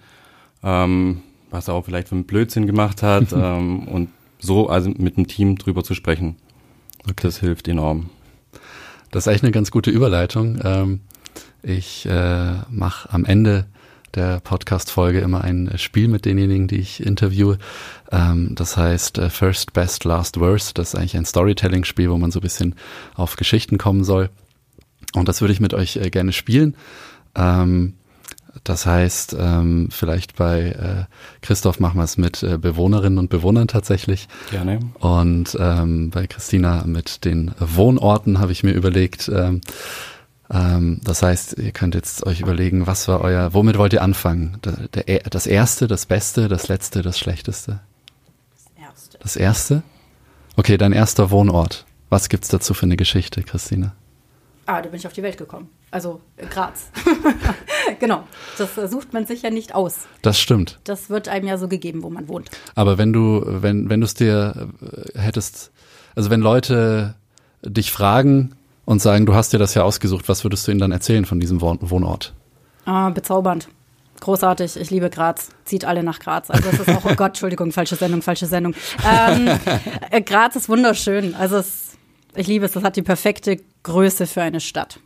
Ähm, 0.62 1.22
was 1.54 1.68
er 1.68 1.76
auch 1.76 1.86
vielleicht 1.86 2.10
für 2.10 2.16
einen 2.16 2.26
Blödsinn 2.26 2.66
gemacht 2.66 3.04
hat 3.04 3.32
ähm, 3.34 3.88
und 3.88 4.10
so 4.40 4.68
also 4.68 4.90
mit 4.90 5.16
dem 5.16 5.28
Team 5.28 5.58
drüber 5.58 5.84
zu 5.84 5.94
sprechen. 5.94 6.36
Okay. 7.04 7.14
Das 7.22 7.40
hilft 7.40 7.68
enorm. 7.68 8.10
Das 9.12 9.24
ist 9.24 9.28
eigentlich 9.28 9.44
eine 9.44 9.52
ganz 9.52 9.72
gute 9.72 9.92
Überleitung. 9.92 10.60
Ähm, 10.64 11.02
ich 11.62 12.06
äh, 12.08 12.56
mache 12.70 13.14
am 13.14 13.24
Ende 13.24 13.68
der 14.16 14.40
Podcast-Folge 14.42 15.22
immer 15.22 15.44
ein 15.44 15.72
Spiel 15.78 16.08
mit 16.08 16.26
denjenigen, 16.26 16.68
die 16.68 16.78
ich 16.78 17.04
interviewe. 17.04 17.58
Ähm, 18.12 18.54
das 18.56 18.76
heißt 18.76 19.18
äh, 19.18 19.30
First, 19.30 19.74
Best, 19.74 20.04
Last, 20.04 20.40
Worst. 20.40 20.78
Das 20.78 20.90
ist 20.90 20.96
eigentlich 20.96 21.18
ein 21.18 21.26
Storytelling-Spiel, 21.26 22.10
wo 22.10 22.18
man 22.18 22.32
so 22.32 22.40
ein 22.40 22.44
bisschen 22.44 22.76
auf 23.16 23.36
Geschichten 23.36 23.78
kommen 23.78 24.04
soll. 24.04 24.30
Und 25.14 25.28
das 25.28 25.42
würde 25.42 25.54
ich 25.54 25.60
mit 25.60 25.74
euch 25.74 25.98
äh, 25.98 26.10
gerne 26.10 26.32
spielen. 26.32 26.76
Ähm, 27.36 27.94
das 28.64 28.86
heißt, 28.86 29.36
ähm, 29.40 29.90
vielleicht 29.92 30.36
bei 30.36 30.62
äh, 30.62 31.06
Christoph 31.42 31.80
machen 31.80 31.98
wir 31.98 32.04
es 32.04 32.18
mit 32.18 32.44
äh, 32.44 32.58
Bewohnerinnen 32.58 33.18
und 33.18 33.30
Bewohnern 33.30 33.68
tatsächlich. 33.68 34.28
Gerne. 34.52 34.80
Und 35.00 35.58
ähm, 35.60 36.12
bei 36.12 36.28
Christina 36.28 36.84
mit 36.86 37.26
den 37.26 37.52
Wohnorten 37.60 38.40
habe 38.40 38.52
ich 38.52 38.64
mir 38.64 38.74
überlegt. 38.74 39.30
Ähm, 39.34 39.62
ähm, 40.52 41.02
das 41.04 41.24
heißt, 41.24 41.58
ihr 41.58 41.72
könnt 41.72 41.96
jetzt 41.96 42.26
euch 42.26 42.42
überlegen, 42.42 42.86
was 42.86 43.08
war 43.08 43.22
euer, 43.22 43.54
womit 43.54 43.78
wollt 43.78 43.94
ihr 43.94 44.04
anfangen? 44.04 44.60
Der, 44.64 45.04
der, 45.04 45.20
das 45.30 45.48
erste, 45.48 45.88
das 45.88 46.06
Beste, 46.06 46.48
das 46.48 46.68
letzte, 46.68 47.02
das 47.02 47.18
Schlechteste? 47.18 47.80
Das 48.54 48.84
erste. 48.86 49.18
Das 49.20 49.36
erste? 49.36 49.84
Okay, 50.56 50.78
dein 50.78 50.94
erster 50.94 51.32
Wohnort. 51.32 51.86
Was 52.10 52.30
gibt's 52.30 52.50
dazu 52.50 52.76
für 52.76 52.86
eine 52.86 52.98
Geschichte, 52.98 53.42
Christina? 53.42 53.96
Ah, 54.66 54.82
da 54.82 54.90
bin 54.90 55.00
ich 55.00 55.06
auf 55.06 55.14
die 55.14 55.24
Welt 55.24 55.38
gekommen. 55.38 55.70
Also 55.92 56.22
äh, 56.38 56.46
Graz. 56.46 56.90
genau. 58.00 58.24
Das 58.58 58.78
äh, 58.78 58.88
sucht 58.88 59.12
man 59.12 59.26
sich 59.26 59.42
ja 59.42 59.50
nicht 59.50 59.76
aus. 59.76 60.08
Das 60.22 60.40
stimmt. 60.40 60.80
Das 60.86 61.10
wird 61.10 61.28
einem 61.28 61.48
ja 61.48 61.58
so 61.58 61.68
gegeben, 61.68 62.02
wo 62.02 62.10
man 62.10 62.28
wohnt. 62.30 62.50
Aber 62.76 62.98
wenn 62.98 63.12
du, 63.12 63.44
wenn, 63.46 63.90
wenn 63.90 64.00
du 64.00 64.06
es 64.06 64.14
dir 64.14 64.70
äh, 64.82 65.20
hättest, 65.20 65.72
also 66.16 66.30
wenn 66.30 66.40
Leute 66.40 67.16
dich 67.62 67.92
fragen 67.92 68.56
und 68.86 69.02
sagen, 69.02 69.26
du 69.26 69.34
hast 69.34 69.52
dir 69.52 69.60
das 69.60 69.74
ja 69.74 69.84
ausgesucht, 69.84 70.30
was 70.30 70.46
würdest 70.46 70.68
du 70.68 70.72
ihnen 70.72 70.80
dann 70.80 70.92
erzählen 70.92 71.26
von 71.26 71.40
diesem 71.40 71.62
Wohnort? 71.62 72.34
Ah, 72.86 73.10
bezaubernd. 73.10 73.68
Großartig, 74.22 74.78
ich 74.78 74.90
liebe 74.90 75.10
Graz. 75.10 75.50
Zieht 75.66 75.84
alle 75.84 76.04
nach 76.04 76.20
Graz. 76.20 76.50
Also 76.50 76.70
es 76.70 76.80
ist 76.80 76.90
auch, 76.90 77.04
oh 77.04 77.16
Gott, 77.16 77.30
Entschuldigung, 77.30 77.74
falsche 77.74 77.98
Sendung, 77.98 78.22
falsche 78.22 78.46
Sendung. 78.46 78.74
Ähm, 79.06 79.50
äh, 80.12 80.22
Graz 80.22 80.56
ist 80.56 80.70
wunderschön. 80.70 81.36
Also 81.36 81.58
es, 81.58 81.98
ich 82.36 82.48
liebe 82.48 82.66
es, 82.66 82.72
das 82.72 82.84
hat 82.84 82.96
die 82.96 83.02
perfekte 83.02 83.58
Größe 83.84 84.28
für 84.28 84.42
eine 84.42 84.60
Stadt. 84.60 85.00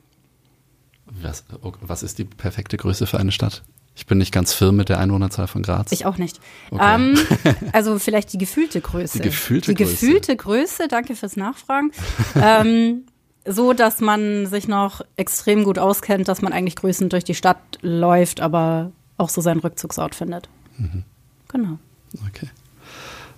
Was, 1.05 1.45
oh, 1.61 1.73
was 1.81 2.03
ist 2.03 2.19
die 2.19 2.25
perfekte 2.25 2.77
Größe 2.77 3.07
für 3.07 3.19
eine 3.19 3.31
Stadt? 3.31 3.63
Ich 3.95 4.05
bin 4.05 4.19
nicht 4.19 4.31
ganz 4.31 4.53
firm 4.53 4.75
mit 4.75 4.89
der 4.89 4.99
Einwohnerzahl 4.99 5.47
von 5.47 5.63
Graz. 5.63 5.91
Ich 5.91 6.05
auch 6.05 6.17
nicht. 6.17 6.39
Okay. 6.69 6.95
Ähm, 6.95 7.17
also 7.73 7.97
vielleicht 7.97 8.31
die 8.31 8.37
gefühlte 8.37 8.79
Größe. 8.79 9.17
Die 9.17 9.23
gefühlte 9.23 9.73
die 9.73 9.83
Größe. 9.83 9.95
Die 9.97 10.05
gefühlte 10.05 10.35
Größe, 10.35 10.87
danke 10.87 11.15
fürs 11.15 11.35
Nachfragen. 11.35 11.91
ähm, 12.35 13.05
so, 13.43 13.73
dass 13.73 13.99
man 13.99 14.45
sich 14.45 14.67
noch 14.67 15.01
extrem 15.15 15.63
gut 15.63 15.79
auskennt, 15.79 16.27
dass 16.27 16.43
man 16.43 16.53
eigentlich 16.53 16.75
grüßend 16.75 17.11
durch 17.11 17.23
die 17.23 17.33
Stadt 17.33 17.57
läuft, 17.81 18.39
aber 18.39 18.91
auch 19.17 19.29
so 19.29 19.41
seinen 19.41 19.61
Rückzugsort 19.61 20.13
findet. 20.13 20.47
Mhm. 20.77 21.03
Genau. 21.47 21.79
Okay. 22.27 22.49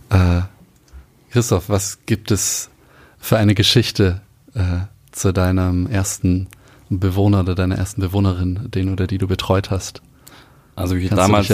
Äh, 0.10 0.42
Christoph, 1.32 1.70
was 1.70 2.00
gibt 2.06 2.32
es 2.32 2.70
für 3.18 3.38
eine 3.38 3.56
Geschichte 3.56 4.22
äh, 4.56 4.80
zu 5.12 5.34
deinem 5.34 5.88
ersten 5.88 6.48
Bewohner 6.90 7.42
oder 7.42 7.56
deiner 7.56 7.76
ersten 7.76 8.02
Bewohnerin, 8.02 8.70
den 8.74 8.92
oder 8.92 9.08
die 9.08 9.18
du 9.18 9.28
betreut 9.28 9.72
hast? 9.72 10.02
Also 10.76 10.96
wie 10.96 11.02
ich 11.02 11.10
damals, 11.10 11.52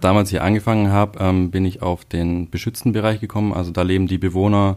damals 0.00 0.30
hier 0.30 0.44
angefangen 0.44 0.90
habe, 0.90 1.18
ähm, 1.18 1.50
bin 1.50 1.64
ich 1.64 1.80
auf 1.80 2.04
den 2.04 2.50
beschützten 2.50 2.92
Bereich 2.92 3.20
gekommen. 3.20 3.54
Also 3.54 3.70
da 3.70 3.82
leben 3.82 4.06
die 4.06 4.18
Bewohner, 4.18 4.76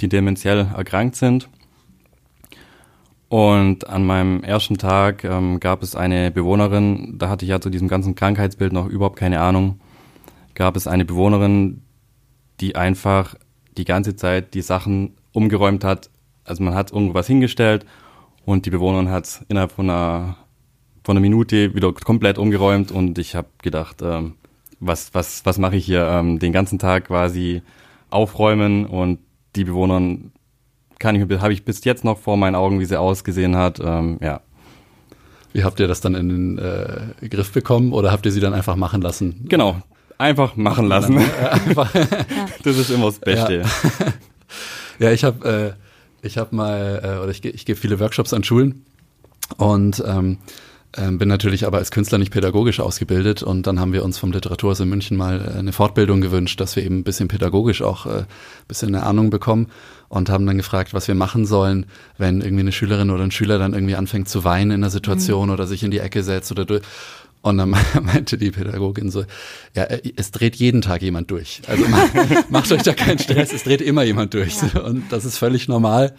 die 0.00 0.08
dementiell 0.08 0.68
erkrankt 0.76 1.16
sind. 1.16 1.48
Und 3.28 3.88
an 3.88 4.04
meinem 4.04 4.42
ersten 4.42 4.78
Tag 4.78 5.24
ähm, 5.24 5.60
gab 5.60 5.82
es 5.82 5.94
eine 5.94 6.30
Bewohnerin, 6.30 7.16
da 7.18 7.28
hatte 7.28 7.44
ich 7.44 7.50
ja 7.50 7.60
zu 7.60 7.68
diesem 7.68 7.88
ganzen 7.88 8.14
Krankheitsbild 8.14 8.72
noch 8.72 8.86
überhaupt 8.86 9.16
keine 9.16 9.40
Ahnung, 9.40 9.80
gab 10.54 10.76
es 10.76 10.86
eine 10.86 11.04
Bewohnerin, 11.04 11.82
die 12.60 12.74
einfach 12.74 13.34
die 13.76 13.84
ganze 13.84 14.16
Zeit 14.16 14.54
die 14.54 14.62
Sachen 14.62 15.12
umgeräumt 15.32 15.84
hat. 15.84 16.10
Also 16.48 16.62
man 16.62 16.74
hat 16.74 16.92
irgendwo 16.92 17.14
was 17.14 17.26
hingestellt 17.26 17.84
und 18.44 18.66
die 18.66 18.70
Bewohnerin 18.70 19.10
hat 19.10 19.44
innerhalb 19.48 19.72
von 19.72 19.90
einer, 19.90 20.36
von 21.04 21.16
einer 21.16 21.20
Minute 21.20 21.74
wieder 21.74 21.92
komplett 21.92 22.38
umgeräumt 22.38 22.90
und 22.90 23.18
ich 23.18 23.34
habe 23.34 23.48
gedacht, 23.62 24.02
ähm, 24.02 24.34
was, 24.80 25.12
was, 25.14 25.44
was 25.44 25.58
mache 25.58 25.76
ich 25.76 25.84
hier 25.84 26.06
ähm, 26.06 26.38
den 26.38 26.52
ganzen 26.52 26.78
Tag 26.78 27.06
quasi 27.08 27.62
aufräumen 28.10 28.86
und 28.86 29.18
die 29.56 29.64
Bewohnerin 29.64 30.32
kann 30.98 31.14
ich, 31.14 31.40
habe 31.40 31.52
ich 31.52 31.64
bis 31.64 31.84
jetzt 31.84 32.04
noch 32.04 32.18
vor 32.18 32.36
meinen 32.36 32.54
Augen, 32.54 32.80
wie 32.80 32.84
sie 32.84 32.98
ausgesehen 32.98 33.56
hat. 33.56 33.80
Ähm, 33.80 34.18
ja. 34.22 34.40
Wie 35.52 35.64
habt 35.64 35.80
ihr 35.80 35.88
das 35.88 36.00
dann 36.00 36.14
in 36.14 36.28
den 36.28 36.58
äh, 36.58 37.28
Griff 37.28 37.52
bekommen 37.52 37.92
oder 37.92 38.12
habt 38.12 38.26
ihr 38.26 38.32
sie 38.32 38.40
dann 38.40 38.54
einfach 38.54 38.76
machen 38.76 39.00
lassen? 39.00 39.46
Genau, 39.48 39.80
einfach 40.18 40.56
machen 40.56 40.86
lassen. 40.86 41.16
das 41.74 42.78
ist 42.78 42.90
immer 42.90 43.06
das 43.06 43.18
Beste. 43.18 43.62
Ja, 43.62 45.06
ja 45.06 45.12
ich 45.12 45.24
habe 45.24 45.76
äh, 45.76 45.87
ich 46.22 46.38
habe 46.38 46.54
mal 46.54 47.00
äh, 47.02 47.22
oder 47.22 47.30
ich, 47.30 47.44
ich 47.44 47.64
gebe 47.64 47.78
viele 47.78 48.00
Workshops 48.00 48.32
an 48.32 48.44
Schulen 48.44 48.84
und 49.56 50.02
ähm, 50.06 50.38
ähm, 50.96 51.18
bin 51.18 51.28
natürlich 51.28 51.66
aber 51.66 51.78
als 51.78 51.90
Künstler 51.90 52.16
nicht 52.16 52.32
pädagogisch 52.32 52.80
ausgebildet 52.80 53.42
und 53.42 53.66
dann 53.66 53.78
haben 53.78 53.92
wir 53.92 54.04
uns 54.04 54.16
vom 54.16 54.32
Literaturhaus 54.32 54.80
in 54.80 54.88
München 54.88 55.18
mal 55.18 55.40
äh, 55.40 55.58
eine 55.58 55.72
Fortbildung 55.72 56.22
gewünscht, 56.22 56.60
dass 56.60 56.76
wir 56.76 56.82
eben 56.82 57.00
ein 57.00 57.04
bisschen 57.04 57.28
pädagogisch 57.28 57.82
auch 57.82 58.06
äh, 58.06 58.20
ein 58.20 58.26
bisschen 58.68 58.94
eine 58.94 59.04
Ahnung 59.04 59.28
bekommen 59.28 59.66
und 60.08 60.30
haben 60.30 60.46
dann 60.46 60.56
gefragt, 60.56 60.94
was 60.94 61.06
wir 61.06 61.14
machen 61.14 61.44
sollen, 61.44 61.86
wenn 62.16 62.40
irgendwie 62.40 62.62
eine 62.62 62.72
Schülerin 62.72 63.10
oder 63.10 63.22
ein 63.22 63.30
Schüler 63.30 63.58
dann 63.58 63.74
irgendwie 63.74 63.96
anfängt 63.96 64.30
zu 64.30 64.44
weinen 64.44 64.70
in 64.70 64.80
der 64.80 64.90
Situation 64.90 65.48
mhm. 65.48 65.54
oder 65.54 65.66
sich 65.66 65.82
in 65.82 65.90
die 65.90 65.98
Ecke 65.98 66.22
setzt 66.22 66.50
oder 66.50 66.64
durch. 66.64 66.82
Und 67.40 67.58
dann 67.58 67.70
meinte 68.02 68.38
die 68.38 68.50
Pädagogin 68.50 69.10
so, 69.10 69.24
ja, 69.74 69.84
äh, 69.84 70.12
es 70.16 70.30
dreht 70.30 70.56
jeden 70.56 70.82
Tag 70.82 71.02
jemand 71.02 71.30
durch. 71.30 71.62
Also 71.66 71.84
macht 72.50 72.72
euch 72.72 72.82
da 72.82 72.92
keinen 72.94 73.18
Stress, 73.18 73.52
es 73.52 73.64
dreht 73.64 73.80
immer 73.80 74.02
jemand 74.02 74.34
durch. 74.34 74.56
Ja. 74.74 74.80
Und 74.84 75.04
das 75.10 75.24
ist 75.24 75.38
völlig 75.38 75.68
normal 75.68 76.14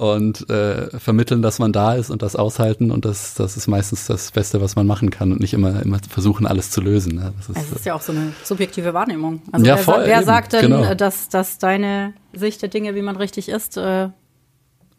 und 0.00 0.48
äh, 0.48 0.98
vermitteln, 0.98 1.42
dass 1.42 1.58
man 1.58 1.74
da 1.74 1.92
ist 1.92 2.08
und 2.08 2.22
das 2.22 2.34
aushalten 2.34 2.90
und 2.90 3.04
das, 3.04 3.34
das 3.34 3.58
ist 3.58 3.66
meistens 3.68 4.06
das 4.06 4.30
Beste, 4.30 4.62
was 4.62 4.74
man 4.74 4.86
machen 4.86 5.10
kann 5.10 5.30
und 5.30 5.40
nicht 5.40 5.52
immer, 5.52 5.82
immer 5.82 5.98
versuchen, 6.08 6.46
alles 6.46 6.70
zu 6.70 6.80
lösen. 6.80 7.16
Ne? 7.16 7.34
Das 7.36 7.50
ist, 7.50 7.56
also 7.56 7.68
das 7.68 7.78
ist 7.80 7.84
ja 7.84 7.94
auch 7.94 8.00
so 8.00 8.12
eine 8.12 8.32
subjektive 8.42 8.94
Wahrnehmung. 8.94 9.42
Also 9.52 9.66
ja, 9.66 9.76
wer, 9.76 9.82
voll, 9.84 10.04
wer 10.06 10.22
sagt 10.22 10.54
denn, 10.54 10.70
genau. 10.70 10.94
dass, 10.94 11.28
dass 11.28 11.58
deine 11.58 12.14
Sicht 12.32 12.62
der 12.62 12.70
Dinge, 12.70 12.94
wie 12.94 13.02
man 13.02 13.16
richtig 13.16 13.50
ist, 13.50 13.76
äh, 13.76 14.08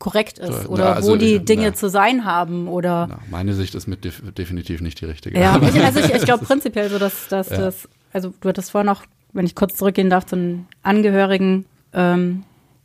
korrekt 0.02 0.40
ist 0.40 0.68
oder 0.68 0.86
ja, 0.86 0.94
also 0.94 1.12
wo 1.12 1.16
die 1.16 1.36
ich, 1.36 1.46
Dinge 1.46 1.68
na, 1.68 1.74
zu 1.74 1.90
sein 1.90 2.26
haben 2.26 2.68
oder 2.68 3.08
na, 3.08 3.20
meine 3.30 3.54
Sicht 3.54 3.76
ist 3.76 3.88
mit 3.88 4.04
def 4.04 4.22
definitiv 4.34 4.82
nicht 4.82 5.00
die 5.00 5.06
richtige. 5.06 5.40
Ja, 5.40 5.58
ich, 5.62 5.82
also 5.82 6.00
ich, 6.00 6.12
ich 6.14 6.26
glaube 6.26 6.44
prinzipiell 6.44 6.90
so, 6.90 6.98
dass, 6.98 7.28
dass 7.30 7.50
ja. 7.50 7.58
das, 7.58 7.88
also 8.12 8.34
du 8.42 8.50
hattest 8.50 8.72
vorhin 8.72 8.88
noch, 8.88 9.04
wenn 9.32 9.46
ich 9.46 9.56
kurz 9.56 9.78
zurückgehen 9.78 10.10
darf, 10.10 10.26
zu 10.26 10.36
den 10.36 10.66
Angehörigen 10.82 11.66
ähm, 11.94 12.44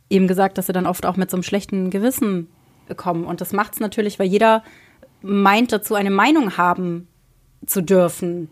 eben 0.09 0.27
gesagt, 0.27 0.57
dass 0.57 0.67
sie 0.67 0.73
dann 0.73 0.85
oft 0.85 1.05
auch 1.05 1.17
mit 1.17 1.31
so 1.31 1.37
einem 1.37 1.43
schlechten 1.43 1.89
Gewissen 1.89 2.47
kommen. 2.95 3.25
Und 3.25 3.41
das 3.41 3.51
macht 3.51 3.73
es 3.73 3.79
natürlich, 3.79 4.19
weil 4.19 4.27
jeder 4.27 4.63
meint 5.21 5.71
dazu, 5.71 5.95
eine 5.95 6.11
Meinung 6.11 6.55
haben 6.55 7.07
zu 7.65 7.81
dürfen 7.81 8.49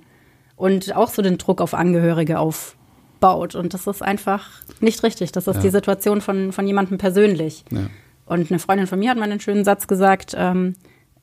und 0.55 0.95
auch 0.95 1.09
so 1.09 1.21
den 1.21 1.37
Druck 1.37 1.61
auf 1.61 1.75
Angehörige 1.75 2.39
aufbaut. 2.39 3.53
Und 3.53 3.75
das 3.75 3.85
ist 3.85 4.01
einfach 4.01 4.49
nicht 4.81 5.03
richtig. 5.03 5.31
Das 5.31 5.47
ist 5.47 5.57
ja. 5.57 5.61
die 5.61 5.69
Situation 5.69 6.19
von, 6.19 6.51
von 6.51 6.65
jemandem 6.65 6.97
persönlich. 6.97 7.63
Ja. 7.71 7.87
Und 8.25 8.49
eine 8.49 8.59
Freundin 8.59 8.87
von 8.87 8.99
mir 8.99 9.11
hat 9.11 9.17
mal 9.17 9.29
einen 9.29 9.39
schönen 9.39 9.63
Satz 9.63 9.87
gesagt, 9.87 10.33
ähm, 10.37 10.75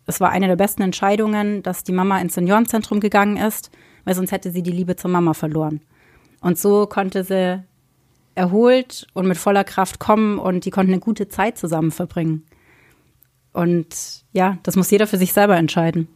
es 0.07 0.21
war 0.21 0.31
eine 0.31 0.47
der 0.47 0.57
besten 0.57 0.83
Entscheidungen, 0.83 1.63
dass 1.63 1.85
die 1.85 1.93
Mama 1.93 2.21
ins 2.21 2.35
Seniorenzentrum 2.35 3.01
gegangen 3.01 3.37
ist, 3.37 3.71
weil 4.05 4.15
sonst 4.15 4.33
hätte 4.33 4.51
sie 4.51 4.63
die 4.63 4.73
Liebe 4.73 4.97
zur 4.97 5.11
Mama 5.11 5.35
verloren. 5.35 5.81
Und 6.41 6.59
so 6.59 6.87
konnte 6.87 7.25
sie 7.25 7.63
erholt 8.35 9.07
und 9.13 9.27
mit 9.27 9.37
voller 9.37 9.65
Kraft 9.65 9.99
kommen 9.99 10.39
und 10.39 10.65
die 10.65 10.71
konnten 10.71 10.93
eine 10.93 11.01
gute 11.01 11.29
Zeit 11.29 11.59
zusammen 11.59 11.91
verbringen. 11.91 12.45
Und 13.53 14.25
ja, 14.33 14.59
das 14.63 14.77
muss 14.77 14.91
jeder 14.91 15.07
für 15.07 15.19
sich 15.19 15.33
selber 15.33 15.57
entscheiden. 15.57 16.09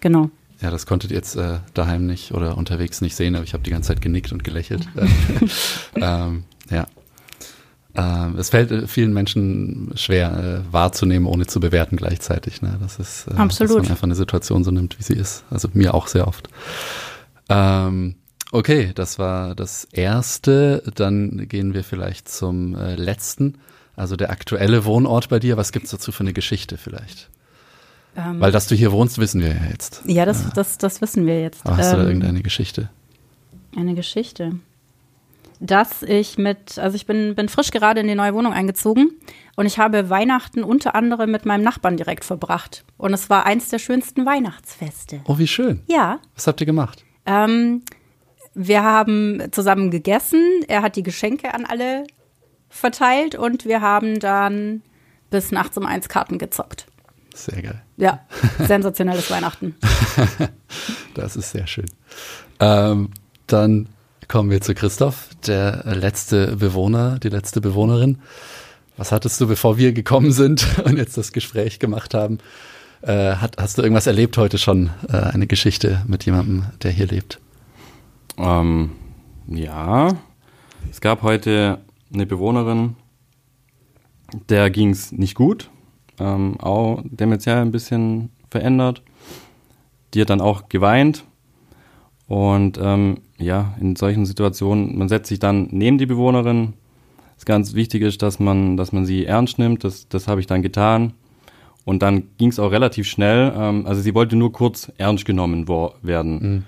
Genau. 0.00 0.30
Ja, 0.60 0.70
das 0.70 0.86
konntet 0.86 1.10
ihr 1.10 1.16
jetzt 1.16 1.36
äh, 1.36 1.58
daheim 1.74 2.06
nicht 2.06 2.32
oder 2.32 2.56
unterwegs 2.56 3.00
nicht 3.00 3.16
sehen, 3.16 3.34
aber 3.34 3.44
ich 3.44 3.52
habe 3.52 3.62
die 3.62 3.70
ganze 3.70 3.88
Zeit 3.88 4.00
genickt 4.00 4.32
und 4.32 4.44
gelächelt. 4.44 4.88
ähm, 5.96 6.44
ja. 6.70 6.86
Ähm, 7.98 8.36
es 8.38 8.50
fällt 8.50 8.70
äh, 8.70 8.86
vielen 8.86 9.12
Menschen 9.12 9.90
schwer 9.96 10.62
äh, 10.68 10.72
wahrzunehmen, 10.72 11.26
ohne 11.26 11.46
zu 11.46 11.58
bewerten 11.58 11.96
gleichzeitig. 11.96 12.62
Ne? 12.62 12.78
Das 12.80 12.98
ist, 12.98 13.26
äh, 13.26 13.34
Absolut. 13.34 13.78
dass 13.78 13.82
man 13.82 13.90
einfach 13.90 14.04
eine 14.04 14.14
Situation 14.14 14.62
so 14.62 14.70
nimmt, 14.70 14.98
wie 14.98 15.02
sie 15.02 15.14
ist. 15.14 15.44
Also 15.50 15.68
mir 15.72 15.94
auch 15.94 16.06
sehr 16.06 16.28
oft. 16.28 16.48
Ähm, 17.48 18.14
Okay, 18.50 18.92
das 18.94 19.18
war 19.18 19.54
das 19.54 19.84
erste. 19.92 20.82
Dann 20.94 21.48
gehen 21.48 21.74
wir 21.74 21.84
vielleicht 21.84 22.28
zum 22.28 22.74
äh, 22.74 22.94
letzten. 22.94 23.58
Also 23.94 24.16
der 24.16 24.30
aktuelle 24.30 24.84
Wohnort 24.84 25.28
bei 25.28 25.38
dir. 25.38 25.56
Was 25.56 25.72
gibt's 25.72 25.90
dazu 25.90 26.12
für 26.12 26.20
eine 26.20 26.32
Geschichte 26.32 26.78
vielleicht? 26.78 27.28
Ähm, 28.16 28.40
Weil 28.40 28.52
dass 28.52 28.66
du 28.66 28.74
hier 28.74 28.90
wohnst, 28.90 29.18
wissen 29.18 29.42
wir 29.42 29.48
ja 29.48 29.66
jetzt. 29.70 30.02
Ja, 30.06 30.24
das, 30.24 30.44
ja. 30.44 30.50
das, 30.54 30.78
das 30.78 31.02
wissen 31.02 31.26
wir 31.26 31.42
jetzt. 31.42 31.66
Aber 31.66 31.76
hast 31.76 31.88
ähm, 31.88 31.92
du 31.92 31.96
da 31.96 32.02
ähm, 32.04 32.08
irgendeine 32.08 32.42
Geschichte? 32.42 32.88
Eine 33.76 33.94
Geschichte. 33.94 34.52
Dass 35.60 36.02
ich 36.02 36.38
mit, 36.38 36.78
also 36.78 36.94
ich 36.94 37.06
bin, 37.06 37.34
bin 37.34 37.48
frisch 37.48 37.70
gerade 37.70 38.00
in 38.00 38.06
die 38.06 38.14
neue 38.14 38.34
Wohnung 38.34 38.52
eingezogen 38.52 39.10
und 39.56 39.66
ich 39.66 39.78
habe 39.78 40.08
Weihnachten 40.08 40.62
unter 40.62 40.94
anderem 40.94 41.30
mit 41.32 41.46
meinem 41.46 41.64
Nachbarn 41.64 41.96
direkt 41.96 42.24
verbracht. 42.24 42.84
Und 42.96 43.12
es 43.12 43.28
war 43.28 43.44
eins 43.44 43.68
der 43.68 43.78
schönsten 43.78 44.24
Weihnachtsfeste. 44.24 45.20
Oh, 45.26 45.38
wie 45.38 45.48
schön. 45.48 45.82
Ja. 45.86 46.20
Was 46.36 46.46
habt 46.46 46.60
ihr 46.60 46.66
gemacht? 46.66 47.04
Ähm, 47.26 47.82
wir 48.54 48.84
haben 48.84 49.42
zusammen 49.50 49.90
gegessen. 49.90 50.42
Er 50.68 50.82
hat 50.82 50.96
die 50.96 51.02
Geschenke 51.02 51.54
an 51.54 51.64
alle 51.64 52.04
verteilt 52.68 53.34
und 53.34 53.64
wir 53.64 53.80
haben 53.80 54.20
dann 54.20 54.82
bis 55.30 55.52
nachts 55.52 55.76
um 55.76 55.86
eins 55.86 56.08
Karten 56.08 56.38
gezockt. 56.38 56.86
Sehr 57.34 57.62
geil. 57.62 57.82
Ja, 57.96 58.26
sensationelles 58.58 59.30
Weihnachten. 59.30 59.76
Das 61.14 61.36
ist 61.36 61.50
sehr 61.50 61.66
schön. 61.66 61.86
Ähm, 62.60 63.10
dann 63.46 63.88
kommen 64.28 64.50
wir 64.50 64.60
zu 64.60 64.74
Christoph, 64.74 65.30
der 65.46 65.82
letzte 65.86 66.56
Bewohner, 66.56 67.18
die 67.18 67.30
letzte 67.30 67.62
Bewohnerin. 67.62 68.18
Was 68.98 69.10
hattest 69.10 69.40
du, 69.40 69.48
bevor 69.48 69.78
wir 69.78 69.92
gekommen 69.92 70.32
sind 70.32 70.66
und 70.84 70.98
jetzt 70.98 71.16
das 71.16 71.32
Gespräch 71.32 71.78
gemacht 71.78 72.12
haben? 72.12 72.38
Äh, 73.00 73.36
hat, 73.36 73.56
hast 73.58 73.78
du 73.78 73.82
irgendwas 73.82 74.06
erlebt 74.06 74.36
heute 74.36 74.58
schon? 74.58 74.90
Äh, 75.08 75.16
eine 75.16 75.46
Geschichte 75.46 76.02
mit 76.06 76.26
jemandem, 76.26 76.66
der 76.82 76.90
hier 76.90 77.06
lebt? 77.06 77.40
Ähm, 78.36 78.90
ja, 79.46 80.10
es 80.90 81.00
gab 81.00 81.22
heute 81.22 81.78
eine 82.12 82.26
Bewohnerin, 82.26 82.96
der 84.50 84.68
ging 84.68 84.90
es 84.90 85.10
nicht 85.10 85.34
gut, 85.34 85.70
ähm, 86.20 86.60
auch 86.60 87.02
dementiell 87.04 87.58
ein 87.58 87.72
bisschen 87.72 88.30
verändert. 88.50 89.02
Die 90.12 90.20
hat 90.20 90.30
dann 90.30 90.40
auch 90.40 90.68
geweint. 90.68 91.24
Und 92.26 92.78
ähm, 92.82 93.20
ja, 93.38 93.74
in 93.80 93.96
solchen 93.96 94.26
Situationen, 94.26 94.98
man 94.98 95.08
setzt 95.08 95.28
sich 95.28 95.38
dann 95.38 95.68
neben 95.70 95.98
die 95.98 96.06
Bewohnerin. 96.06 96.74
Das 97.36 97.44
ganz 97.44 97.74
wichtig 97.74 98.02
ist, 98.02 98.22
dass 98.22 98.40
man, 98.40 98.76
dass 98.76 98.92
man 98.92 99.06
sie 99.06 99.24
ernst 99.24 99.58
nimmt. 99.58 99.84
Das, 99.84 100.08
das 100.08 100.26
habe 100.26 100.40
ich 100.40 100.46
dann 100.46 100.62
getan. 100.62 101.12
Und 101.84 102.02
dann 102.02 102.24
ging 102.36 102.50
es 102.50 102.58
auch 102.58 102.72
relativ 102.72 103.06
schnell. 103.06 103.52
Ähm, 103.56 103.86
also 103.86 104.02
sie 104.02 104.14
wollte 104.14 104.36
nur 104.36 104.52
kurz 104.52 104.92
ernst 104.98 105.24
genommen 105.24 105.68
werden. 106.02 106.32
Mhm. 106.32 106.64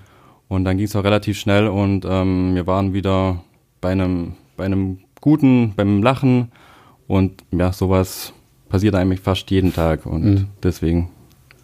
Und 0.47 0.65
dann 0.65 0.77
ging 0.77 0.85
es 0.85 0.95
auch 0.95 1.03
relativ 1.03 1.37
schnell 1.37 1.67
und 1.67 2.05
ähm, 2.05 2.55
wir 2.55 2.67
waren 2.67 2.93
wieder 2.93 3.41
bei 3.79 3.91
einem, 3.91 4.33
bei 4.57 4.65
einem 4.65 4.99
guten, 5.21 5.73
beim 5.75 6.03
Lachen 6.03 6.51
und 7.07 7.43
ja, 7.51 7.71
sowas 7.71 8.33
passiert 8.67 8.95
eigentlich 8.95 9.21
fast 9.21 9.49
jeden 9.49 9.73
Tag 9.73 10.05
und 10.05 10.23
mhm. 10.23 10.47
deswegen 10.61 11.09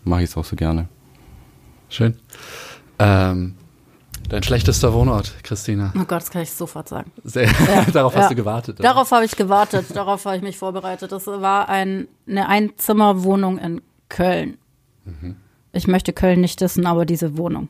mache 0.05 0.23
ich 0.23 0.29
es 0.29 0.37
auch 0.37 0.45
so 0.45 0.55
gerne. 0.55 0.87
Schön. 1.89 2.15
Ähm, 2.97 3.55
dein 4.29 4.43
schlechtester 4.43 4.93
Wohnort, 4.93 5.33
Christina? 5.43 5.93
Oh 5.95 5.99
Gott, 5.99 6.21
das 6.21 6.31
kann 6.31 6.41
ich 6.41 6.51
sofort 6.51 6.89
sagen. 6.89 7.11
Sehr, 7.23 7.45
ja. 7.45 7.85
Darauf 7.93 8.15
hast 8.15 8.23
ja. 8.23 8.29
du 8.29 8.35
gewartet. 8.35 8.79
Oder? 8.79 8.89
Darauf 8.89 9.11
habe 9.11 9.25
ich 9.25 9.35
gewartet, 9.35 9.87
darauf 9.93 10.25
habe 10.25 10.37
ich 10.37 10.41
mich 10.41 10.57
vorbereitet. 10.57 11.11
Das 11.11 11.27
war 11.27 11.69
ein, 11.69 12.07
eine 12.27 12.47
Einzimmerwohnung 12.47 13.57
in 13.57 13.81
Köln. 14.09 14.57
Mhm. 15.05 15.35
Ich 15.71 15.87
möchte 15.87 16.13
Köln 16.13 16.41
nicht 16.41 16.61
wissen, 16.61 16.85
aber 16.85 17.05
diese 17.05 17.37
Wohnung. 17.37 17.69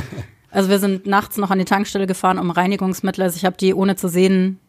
also 0.50 0.70
wir 0.70 0.78
sind 0.78 1.06
nachts 1.06 1.36
noch 1.36 1.50
an 1.50 1.58
die 1.58 1.64
Tankstelle 1.64 2.06
gefahren, 2.06 2.38
um 2.38 2.50
Reinigungsmittel. 2.50 3.24
Also 3.24 3.36
ich 3.36 3.44
habe 3.44 3.56
die 3.56 3.74
ohne 3.74 3.96
zu 3.96 4.08
sehen 4.08 4.60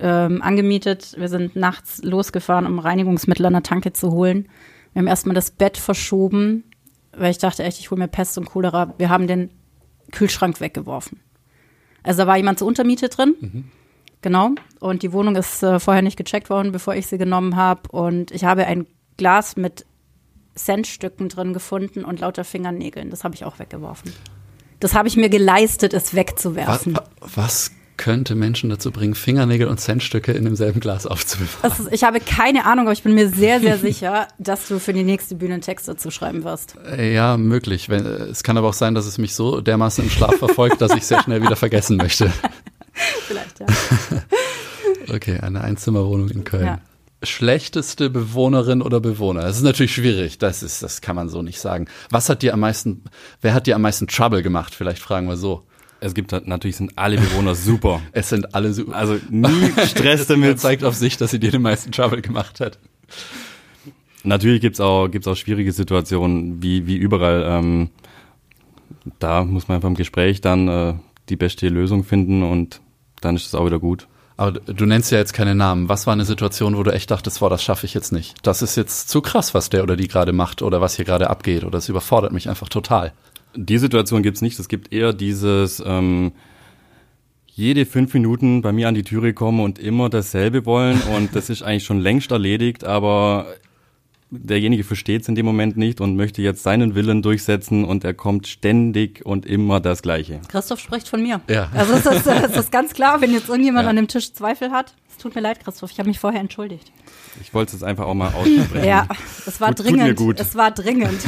ähm, 0.00 0.42
angemietet. 0.42 1.14
Wir 1.18 1.28
sind 1.28 1.56
nachts 1.56 2.02
losgefahren, 2.02 2.66
um 2.66 2.78
Reinigungsmittel 2.78 3.46
an 3.46 3.52
der 3.52 3.62
Tanke 3.62 3.92
zu 3.92 4.10
holen. 4.10 4.48
Wir 4.92 5.00
haben 5.00 5.06
erstmal 5.06 5.34
das 5.34 5.50
Bett 5.50 5.76
verschoben, 5.76 6.64
weil 7.16 7.30
ich 7.30 7.38
dachte 7.38 7.62
echt, 7.62 7.78
ich 7.78 7.90
hole 7.90 8.00
mir 8.00 8.08
Pest 8.08 8.38
und 8.38 8.46
Cholera. 8.46 8.94
Wir 8.98 9.08
haben 9.08 9.26
den 9.26 9.50
Kühlschrank 10.14 10.60
weggeworfen. 10.60 11.20
Also 12.02 12.22
da 12.22 12.26
war 12.26 12.36
jemand 12.36 12.58
zur 12.58 12.68
Untermiete 12.68 13.08
drin. 13.08 13.34
Mhm. 13.40 13.64
Genau. 14.22 14.52
Und 14.80 15.02
die 15.02 15.12
Wohnung 15.12 15.36
ist 15.36 15.62
äh, 15.62 15.78
vorher 15.78 16.02
nicht 16.02 16.16
gecheckt 16.16 16.48
worden, 16.48 16.72
bevor 16.72 16.94
ich 16.94 17.06
sie 17.06 17.18
genommen 17.18 17.56
habe. 17.56 17.90
Und 17.90 18.30
ich 18.30 18.44
habe 18.44 18.66
ein 18.66 18.86
Glas 19.16 19.56
mit 19.56 19.84
Centstücken 20.54 21.28
drin 21.28 21.52
gefunden 21.52 22.04
und 22.04 22.20
lauter 22.20 22.44
Fingernägeln. 22.44 23.10
Das 23.10 23.24
habe 23.24 23.34
ich 23.34 23.44
auch 23.44 23.58
weggeworfen. 23.58 24.12
Das 24.80 24.94
habe 24.94 25.08
ich 25.08 25.16
mir 25.16 25.28
geleistet, 25.28 25.94
es 25.94 26.14
wegzuwerfen. 26.14 26.96
Was, 27.20 27.36
was 27.36 27.70
könnte 27.96 28.34
Menschen 28.34 28.70
dazu 28.70 28.90
bringen, 28.90 29.14
Fingernägel 29.14 29.68
und 29.68 29.78
Centstücke 29.78 30.32
in 30.32 30.44
demselben 30.44 30.80
Glas 30.80 31.06
aufzubewahren? 31.06 31.70
Ist, 31.70 31.92
ich 31.92 32.04
habe 32.04 32.20
keine 32.20 32.64
Ahnung, 32.66 32.86
aber 32.86 32.92
ich 32.92 33.02
bin 33.02 33.14
mir 33.14 33.28
sehr, 33.28 33.60
sehr 33.60 33.78
sicher, 33.78 34.28
dass 34.38 34.68
du 34.68 34.78
für 34.78 34.92
die 34.92 35.04
nächste 35.04 35.34
Bühne 35.34 35.54
einen 35.54 35.62
Text 35.62 35.88
dazu 35.88 36.10
schreiben 36.10 36.44
wirst. 36.44 36.76
Äh, 36.86 37.14
ja, 37.14 37.36
möglich. 37.36 37.88
Wenn, 37.88 38.04
es 38.04 38.42
kann 38.42 38.58
aber 38.58 38.68
auch 38.68 38.74
sein, 38.74 38.94
dass 38.94 39.06
es 39.06 39.18
mich 39.18 39.34
so 39.34 39.60
dermaßen 39.60 40.04
im 40.04 40.10
Schlaf 40.10 40.36
verfolgt, 40.36 40.80
dass 40.80 40.94
ich 40.94 41.06
sehr 41.06 41.22
schnell 41.22 41.42
wieder 41.42 41.56
vergessen 41.56 41.96
möchte. 41.96 42.32
Vielleicht, 42.92 43.60
ja. 43.60 43.66
okay, 45.14 45.40
eine 45.40 45.62
Einzimmerwohnung 45.62 46.28
in 46.30 46.44
Köln. 46.44 46.66
Ja. 46.66 46.80
Schlechteste 47.22 48.10
Bewohnerin 48.10 48.82
oder 48.82 49.00
Bewohner? 49.00 49.42
Das 49.42 49.56
ist 49.56 49.62
natürlich 49.62 49.94
schwierig. 49.94 50.38
Das 50.38 50.62
ist, 50.62 50.82
das 50.82 51.00
kann 51.00 51.16
man 51.16 51.28
so 51.28 51.42
nicht 51.42 51.58
sagen. 51.58 51.86
Was 52.10 52.28
hat 52.28 52.42
dir 52.42 52.52
am 52.52 52.60
meisten, 52.60 53.04
wer 53.40 53.54
hat 53.54 53.66
dir 53.66 53.76
am 53.76 53.82
meisten 53.82 54.06
Trouble 54.08 54.42
gemacht? 54.42 54.74
Vielleicht 54.74 55.00
fragen 55.00 55.26
wir 55.26 55.36
so 55.36 55.66
es 56.04 56.14
gibt 56.14 56.32
natürlich 56.46 56.76
sind 56.76 56.92
alle 56.96 57.16
Bewohner 57.16 57.54
super. 57.54 58.00
es 58.12 58.28
sind 58.28 58.54
alle 58.54 58.72
super. 58.74 58.94
Also 58.94 59.18
nie 59.30 59.72
Stress 59.86 60.26
damit. 60.26 60.60
zeigt 60.60 60.84
auf 60.84 60.94
sich, 60.94 61.16
dass 61.16 61.30
sie 61.30 61.40
dir 61.40 61.50
den 61.50 61.62
meisten 61.62 61.92
Trouble 61.92 62.20
gemacht 62.20 62.60
hat. 62.60 62.78
Natürlich 64.22 64.60
gibt's 64.60 64.80
auch, 64.80 65.08
gibt's 65.08 65.26
auch 65.26 65.36
schwierige 65.36 65.72
Situationen, 65.72 66.62
wie, 66.62 66.86
wie 66.86 66.96
überall. 66.96 67.44
Ähm, 67.46 67.90
da 69.18 69.44
muss 69.44 69.68
man 69.68 69.76
einfach 69.76 69.88
im 69.88 69.94
Gespräch 69.94 70.40
dann 70.40 70.68
äh, 70.68 70.94
die 71.30 71.36
beste 71.36 71.68
Lösung 71.68 72.04
finden 72.04 72.42
und 72.42 72.80
dann 73.20 73.36
ist 73.36 73.46
es 73.46 73.54
auch 73.54 73.64
wieder 73.64 73.78
gut. 73.78 74.06
Aber 74.36 74.52
du 74.52 74.84
nennst 74.84 75.10
ja 75.12 75.18
jetzt 75.18 75.32
keine 75.32 75.54
Namen. 75.54 75.88
Was 75.88 76.06
war 76.06 76.12
eine 76.12 76.24
Situation, 76.24 76.76
wo 76.76 76.82
du 76.82 76.92
echt 76.92 77.10
dachtest, 77.10 77.40
boah, 77.40 77.48
das 77.48 77.62
schaffe 77.62 77.86
ich 77.86 77.94
jetzt 77.94 78.12
nicht? 78.12 78.34
Das 78.42 78.62
ist 78.62 78.76
jetzt 78.76 79.08
zu 79.08 79.22
krass, 79.22 79.54
was 79.54 79.70
der 79.70 79.82
oder 79.82 79.96
die 79.96 80.08
gerade 80.08 80.32
macht 80.32 80.60
oder 80.60 80.80
was 80.80 80.96
hier 80.96 81.04
gerade 81.04 81.30
abgeht 81.30 81.64
oder 81.64 81.78
es 81.78 81.88
überfordert 81.88 82.32
mich 82.32 82.48
einfach 82.48 82.68
total. 82.68 83.12
Die 83.56 83.78
Situation 83.78 84.22
gibt's 84.22 84.42
nicht. 84.42 84.58
Es 84.58 84.68
gibt 84.68 84.92
eher 84.92 85.12
dieses 85.12 85.82
ähm, 85.84 86.32
jede 87.46 87.86
fünf 87.86 88.12
Minuten 88.14 88.62
bei 88.62 88.72
mir 88.72 88.88
an 88.88 88.94
die 88.94 89.04
Türe 89.04 89.32
kommen 89.32 89.60
und 89.60 89.78
immer 89.78 90.10
dasselbe 90.10 90.66
wollen. 90.66 91.00
Und 91.16 91.36
das 91.36 91.50
ist 91.50 91.62
eigentlich 91.62 91.84
schon 91.84 92.00
längst 92.00 92.32
erledigt, 92.32 92.84
aber 92.84 93.46
derjenige 94.30 94.82
versteht 94.82 95.22
es 95.22 95.28
in 95.28 95.36
dem 95.36 95.46
Moment 95.46 95.76
nicht 95.76 96.00
und 96.00 96.16
möchte 96.16 96.42
jetzt 96.42 96.64
seinen 96.64 96.96
Willen 96.96 97.22
durchsetzen 97.22 97.84
und 97.84 98.02
er 98.02 98.14
kommt 98.14 98.48
ständig 98.48 99.24
und 99.24 99.46
immer 99.46 99.78
das 99.78 100.02
Gleiche. 100.02 100.40
Christoph 100.48 100.80
spricht 100.80 101.08
von 101.08 101.22
mir. 101.22 101.40
Ja. 101.48 101.70
Also 101.72 101.94
es 101.94 102.06
ist, 102.06 102.26
es 102.26 102.56
ist 102.56 102.72
ganz 102.72 102.92
klar, 102.92 103.20
wenn 103.20 103.32
jetzt 103.32 103.48
irgendjemand 103.48 103.84
ja. 103.84 103.90
an 103.90 103.96
dem 103.96 104.08
Tisch 104.08 104.32
Zweifel 104.32 104.72
hat. 104.72 104.94
Es 105.08 105.18
tut 105.18 105.36
mir 105.36 105.40
leid, 105.40 105.62
Christoph, 105.62 105.92
ich 105.92 105.98
habe 106.00 106.08
mich 106.08 106.18
vorher 106.18 106.40
entschuldigt. 106.40 106.90
Ich 107.40 107.54
wollte 107.54 107.76
es 107.76 107.84
einfach 107.84 108.06
auch 108.06 108.14
mal 108.14 108.32
aussprechen. 108.32 108.84
Ja, 108.84 109.06
es 109.46 109.60
war 109.60 109.68
gut, 109.68 109.84
dringend. 109.84 110.16
Gut. 110.16 110.40
Es 110.40 110.56
war 110.56 110.72
dringend. 110.72 111.20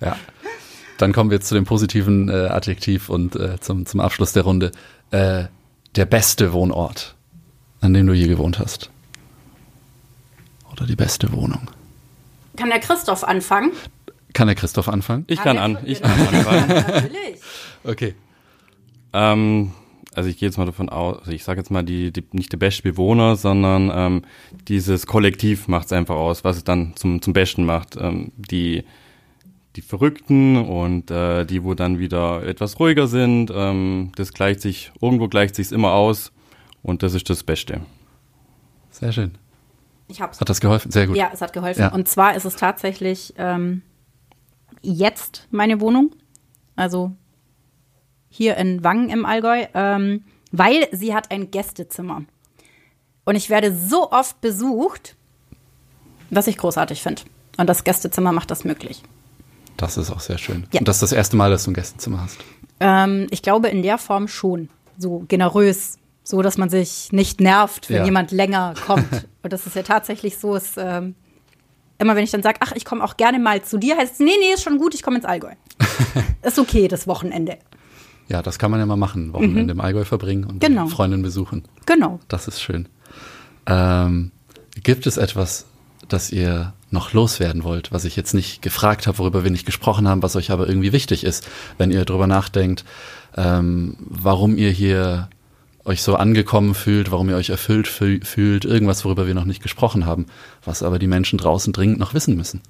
ja. 0.00 0.16
Dann 1.04 1.12
kommen 1.12 1.28
wir 1.28 1.36
jetzt 1.36 1.48
zu 1.48 1.54
dem 1.54 1.66
positiven 1.66 2.30
äh, 2.30 2.48
Adjektiv 2.48 3.10
und 3.10 3.36
äh, 3.36 3.60
zum, 3.60 3.84
zum 3.84 4.00
Abschluss 4.00 4.32
der 4.32 4.44
Runde. 4.44 4.72
Äh, 5.10 5.44
der 5.96 6.06
beste 6.06 6.54
Wohnort, 6.54 7.14
an 7.82 7.92
dem 7.92 8.06
du 8.06 8.14
je 8.14 8.26
gewohnt 8.26 8.58
hast. 8.58 8.88
Oder 10.72 10.86
die 10.86 10.96
beste 10.96 11.30
Wohnung. 11.34 11.68
Kann 12.56 12.70
der 12.70 12.80
Christoph 12.80 13.22
anfangen? 13.22 13.72
Kann 14.32 14.46
der 14.46 14.56
Christoph 14.56 14.88
anfangen? 14.88 15.26
Ich 15.26 15.42
kann 15.42 15.58
an. 15.58 15.76
Ich 15.84 16.00
kann 16.00 16.18
anfangen. 16.26 16.68
Natürlich. 16.68 17.38
Okay. 17.84 18.14
Ähm, 19.12 19.72
also 20.14 20.30
ich 20.30 20.38
gehe 20.38 20.48
jetzt 20.48 20.56
mal 20.56 20.64
davon 20.64 20.88
aus, 20.88 21.18
also 21.18 21.32
ich 21.32 21.44
sage 21.44 21.60
jetzt 21.60 21.70
mal 21.70 21.82
die, 21.82 22.12
die 22.12 22.24
nicht 22.32 22.50
der 22.50 22.56
beste 22.56 22.82
Bewohner, 22.82 23.36
sondern 23.36 23.92
ähm, 23.94 24.22
dieses 24.68 25.06
Kollektiv 25.06 25.68
macht 25.68 25.84
es 25.84 25.92
einfach 25.92 26.16
aus, 26.16 26.44
was 26.44 26.56
es 26.56 26.64
dann 26.64 26.96
zum 26.96 27.20
zum 27.20 27.34
Besten 27.34 27.66
macht. 27.66 27.94
Ähm, 28.00 28.32
die 28.36 28.84
die 29.76 29.82
Verrückten 29.82 30.56
und 30.56 31.10
äh, 31.10 31.44
die, 31.44 31.64
wo 31.64 31.74
dann 31.74 31.98
wieder 31.98 32.44
etwas 32.44 32.78
ruhiger 32.78 33.06
sind. 33.06 33.50
Ähm, 33.54 34.12
das 34.16 34.32
gleicht 34.32 34.60
sich, 34.60 34.92
irgendwo 35.00 35.28
gleicht 35.28 35.54
sich 35.56 35.72
immer 35.72 35.92
aus 35.92 36.32
und 36.82 37.02
das 37.02 37.14
ist 37.14 37.28
das 37.28 37.42
Beste. 37.42 37.80
Sehr 38.90 39.12
schön. 39.12 39.32
Ich 40.06 40.20
hab's. 40.20 40.40
Hat 40.40 40.48
das 40.48 40.60
geholfen? 40.60 40.90
Sehr 40.90 41.06
gut. 41.06 41.16
Ja, 41.16 41.30
es 41.32 41.40
hat 41.40 41.52
geholfen. 41.52 41.80
Ja. 41.80 41.92
Und 41.92 42.08
zwar 42.08 42.36
ist 42.36 42.44
es 42.44 42.56
tatsächlich 42.56 43.34
ähm, 43.36 43.82
jetzt 44.82 45.48
meine 45.50 45.80
Wohnung, 45.80 46.14
also 46.76 47.12
hier 48.28 48.56
in 48.56 48.84
Wangen 48.84 49.08
im 49.10 49.24
Allgäu, 49.24 49.64
ähm, 49.74 50.24
weil 50.52 50.86
sie 50.92 51.14
hat 51.14 51.30
ein 51.30 51.50
Gästezimmer. 51.50 52.24
Und 53.24 53.36
ich 53.36 53.50
werde 53.50 53.74
so 53.74 54.12
oft 54.12 54.40
besucht, 54.40 55.16
was 56.30 56.46
ich 56.46 56.56
großartig 56.56 57.02
finde. 57.02 57.22
Und 57.56 57.68
das 57.68 57.84
Gästezimmer 57.84 58.32
macht 58.32 58.50
das 58.50 58.64
möglich. 58.64 59.02
Das 59.76 59.96
ist 59.96 60.10
auch 60.10 60.20
sehr 60.20 60.38
schön. 60.38 60.66
Ja. 60.72 60.80
Und 60.80 60.88
das 60.88 60.96
ist 60.96 61.02
das 61.02 61.12
erste 61.12 61.36
Mal, 61.36 61.50
dass 61.50 61.64
du 61.64 61.70
ein 61.70 61.74
Gästezimmer 61.74 62.22
hast? 62.22 62.38
Ähm, 62.80 63.26
ich 63.30 63.42
glaube, 63.42 63.68
in 63.68 63.82
der 63.82 63.98
Form 63.98 64.28
schon. 64.28 64.68
So 64.98 65.24
generös. 65.28 65.98
So, 66.22 66.40
dass 66.40 66.56
man 66.56 66.70
sich 66.70 67.12
nicht 67.12 67.40
nervt, 67.40 67.90
wenn 67.90 67.98
ja. 67.98 68.04
jemand 68.04 68.30
länger 68.30 68.74
kommt. 68.86 69.26
Und 69.42 69.52
das 69.52 69.66
ist 69.66 69.76
ja 69.76 69.82
tatsächlich 69.82 70.38
so. 70.38 70.54
Ist, 70.54 70.74
ähm, 70.78 71.14
immer 71.98 72.16
wenn 72.16 72.24
ich 72.24 72.30
dann 72.30 72.42
sage, 72.42 72.58
ach, 72.60 72.72
ich 72.74 72.84
komme 72.84 73.04
auch 73.04 73.16
gerne 73.16 73.38
mal 73.38 73.62
zu 73.62 73.78
dir, 73.78 73.96
heißt 73.96 74.14
es, 74.14 74.18
nee, 74.20 74.32
nee, 74.40 74.54
ist 74.54 74.62
schon 74.62 74.78
gut, 74.78 74.94
ich 74.94 75.02
komme 75.02 75.16
ins 75.16 75.26
Allgäu. 75.26 75.52
ist 76.42 76.58
okay, 76.58 76.88
das 76.88 77.06
Wochenende. 77.06 77.58
Ja, 78.28 78.42
das 78.42 78.58
kann 78.58 78.70
man 78.70 78.80
ja 78.80 78.86
mal 78.86 78.96
machen. 78.96 79.32
Wochenende 79.32 79.74
mhm. 79.74 79.80
im 79.80 79.80
Allgäu 79.80 80.04
verbringen 80.04 80.44
und 80.44 80.60
genau. 80.60 80.86
Freundin 80.86 81.22
besuchen. 81.22 81.64
Genau. 81.86 82.20
Das 82.28 82.48
ist 82.48 82.60
schön. 82.60 82.88
Ähm, 83.66 84.30
gibt 84.82 85.06
es 85.06 85.16
etwas, 85.16 85.66
das 86.08 86.32
ihr 86.32 86.72
noch 86.94 87.12
loswerden 87.12 87.64
wollt, 87.64 87.92
was 87.92 88.06
ich 88.06 88.16
jetzt 88.16 88.32
nicht 88.32 88.62
gefragt 88.62 89.06
habe, 89.06 89.18
worüber 89.18 89.44
wir 89.44 89.50
nicht 89.50 89.66
gesprochen 89.66 90.08
haben, 90.08 90.22
was 90.22 90.36
euch 90.36 90.50
aber 90.50 90.66
irgendwie 90.66 90.92
wichtig 90.92 91.24
ist, 91.24 91.46
wenn 91.76 91.90
ihr 91.90 92.06
darüber 92.06 92.26
nachdenkt, 92.26 92.86
ähm, 93.36 93.96
warum 93.98 94.56
ihr 94.56 94.70
hier 94.70 95.28
euch 95.84 96.02
so 96.02 96.16
angekommen 96.16 96.74
fühlt, 96.74 97.10
warum 97.10 97.28
ihr 97.28 97.36
euch 97.36 97.50
erfüllt 97.50 97.86
fühlt, 97.88 98.64
irgendwas, 98.64 99.04
worüber 99.04 99.26
wir 99.26 99.34
noch 99.34 99.44
nicht 99.44 99.62
gesprochen 99.62 100.06
haben, 100.06 100.26
was 100.64 100.82
aber 100.82 100.98
die 100.98 101.06
Menschen 101.06 101.38
draußen 101.38 101.74
dringend 101.74 101.98
noch 101.98 102.14
wissen 102.14 102.36
müssen. 102.36 102.62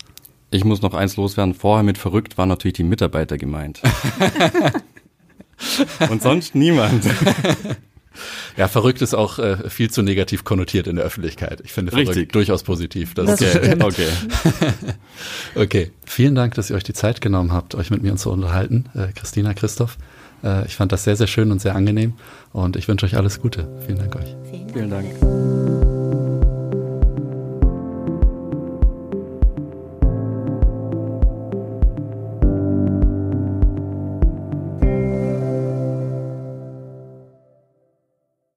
Ich 0.51 0.65
muss 0.65 0.83
noch 0.83 0.95
eins 0.95 1.17
loswerden. 1.17 1.55
Vorher 1.55 1.85
mit 1.85 1.99
verrückt 1.99 2.39
waren 2.39 2.49
natürlich 2.49 2.77
die 2.77 2.85
Mitarbeiter 2.85 3.39
gemeint. 3.39 3.81
Und 6.11 6.23
sonst 6.23 6.55
niemand. 6.55 7.05
Ja, 8.57 8.69
verrückt 8.69 9.03
ist 9.03 9.15
auch 9.15 9.39
äh, 9.39 9.69
viel 9.69 9.91
zu 9.91 10.03
negativ 10.03 10.45
konnotiert 10.45 10.87
in 10.87 10.97
der 10.97 11.05
Öffentlichkeit. 11.05 11.61
Ich 11.65 11.73
finde 11.73 11.93
Richtig. 11.93 12.15
verrückt 12.15 12.35
durchaus 12.35 12.63
positiv. 12.63 13.15
Das, 13.15 13.39
das 13.39 13.57
okay. 13.57 13.77
okay. 13.81 14.09
okay. 15.55 15.91
Vielen 16.05 16.35
Dank, 16.35 16.55
dass 16.55 16.71
ihr 16.71 16.77
euch 16.77 16.85
die 16.85 16.93
Zeit 16.93 17.21
genommen 17.21 17.53
habt, 17.53 17.75
euch 17.75 17.91
mit 17.91 18.03
mir 18.03 18.17
zu 18.17 18.31
unterhalten. 18.31 18.87
Äh, 18.95 19.13
Christina, 19.15 19.55
Christoph. 19.55 19.99
Äh, 20.45 20.67
ich 20.67 20.77
fand 20.77 20.93
das 20.93 21.05
sehr, 21.05 21.17
sehr 21.17 21.27
schön 21.27 21.51
und 21.51 21.61
sehr 21.61 21.75
angenehm 21.75 22.15
und 22.53 22.77
ich 22.77 22.89
wünsche 22.89 23.07
euch 23.07 23.17
alles 23.17 23.41
Gute. 23.41 23.69
Vielen 23.87 23.99
Dank 23.99 24.15
euch. 24.17 24.35
Vielen 24.73 24.91
Dank. 24.91 25.07
Vielen 25.13 25.31
Dank. 25.31 25.54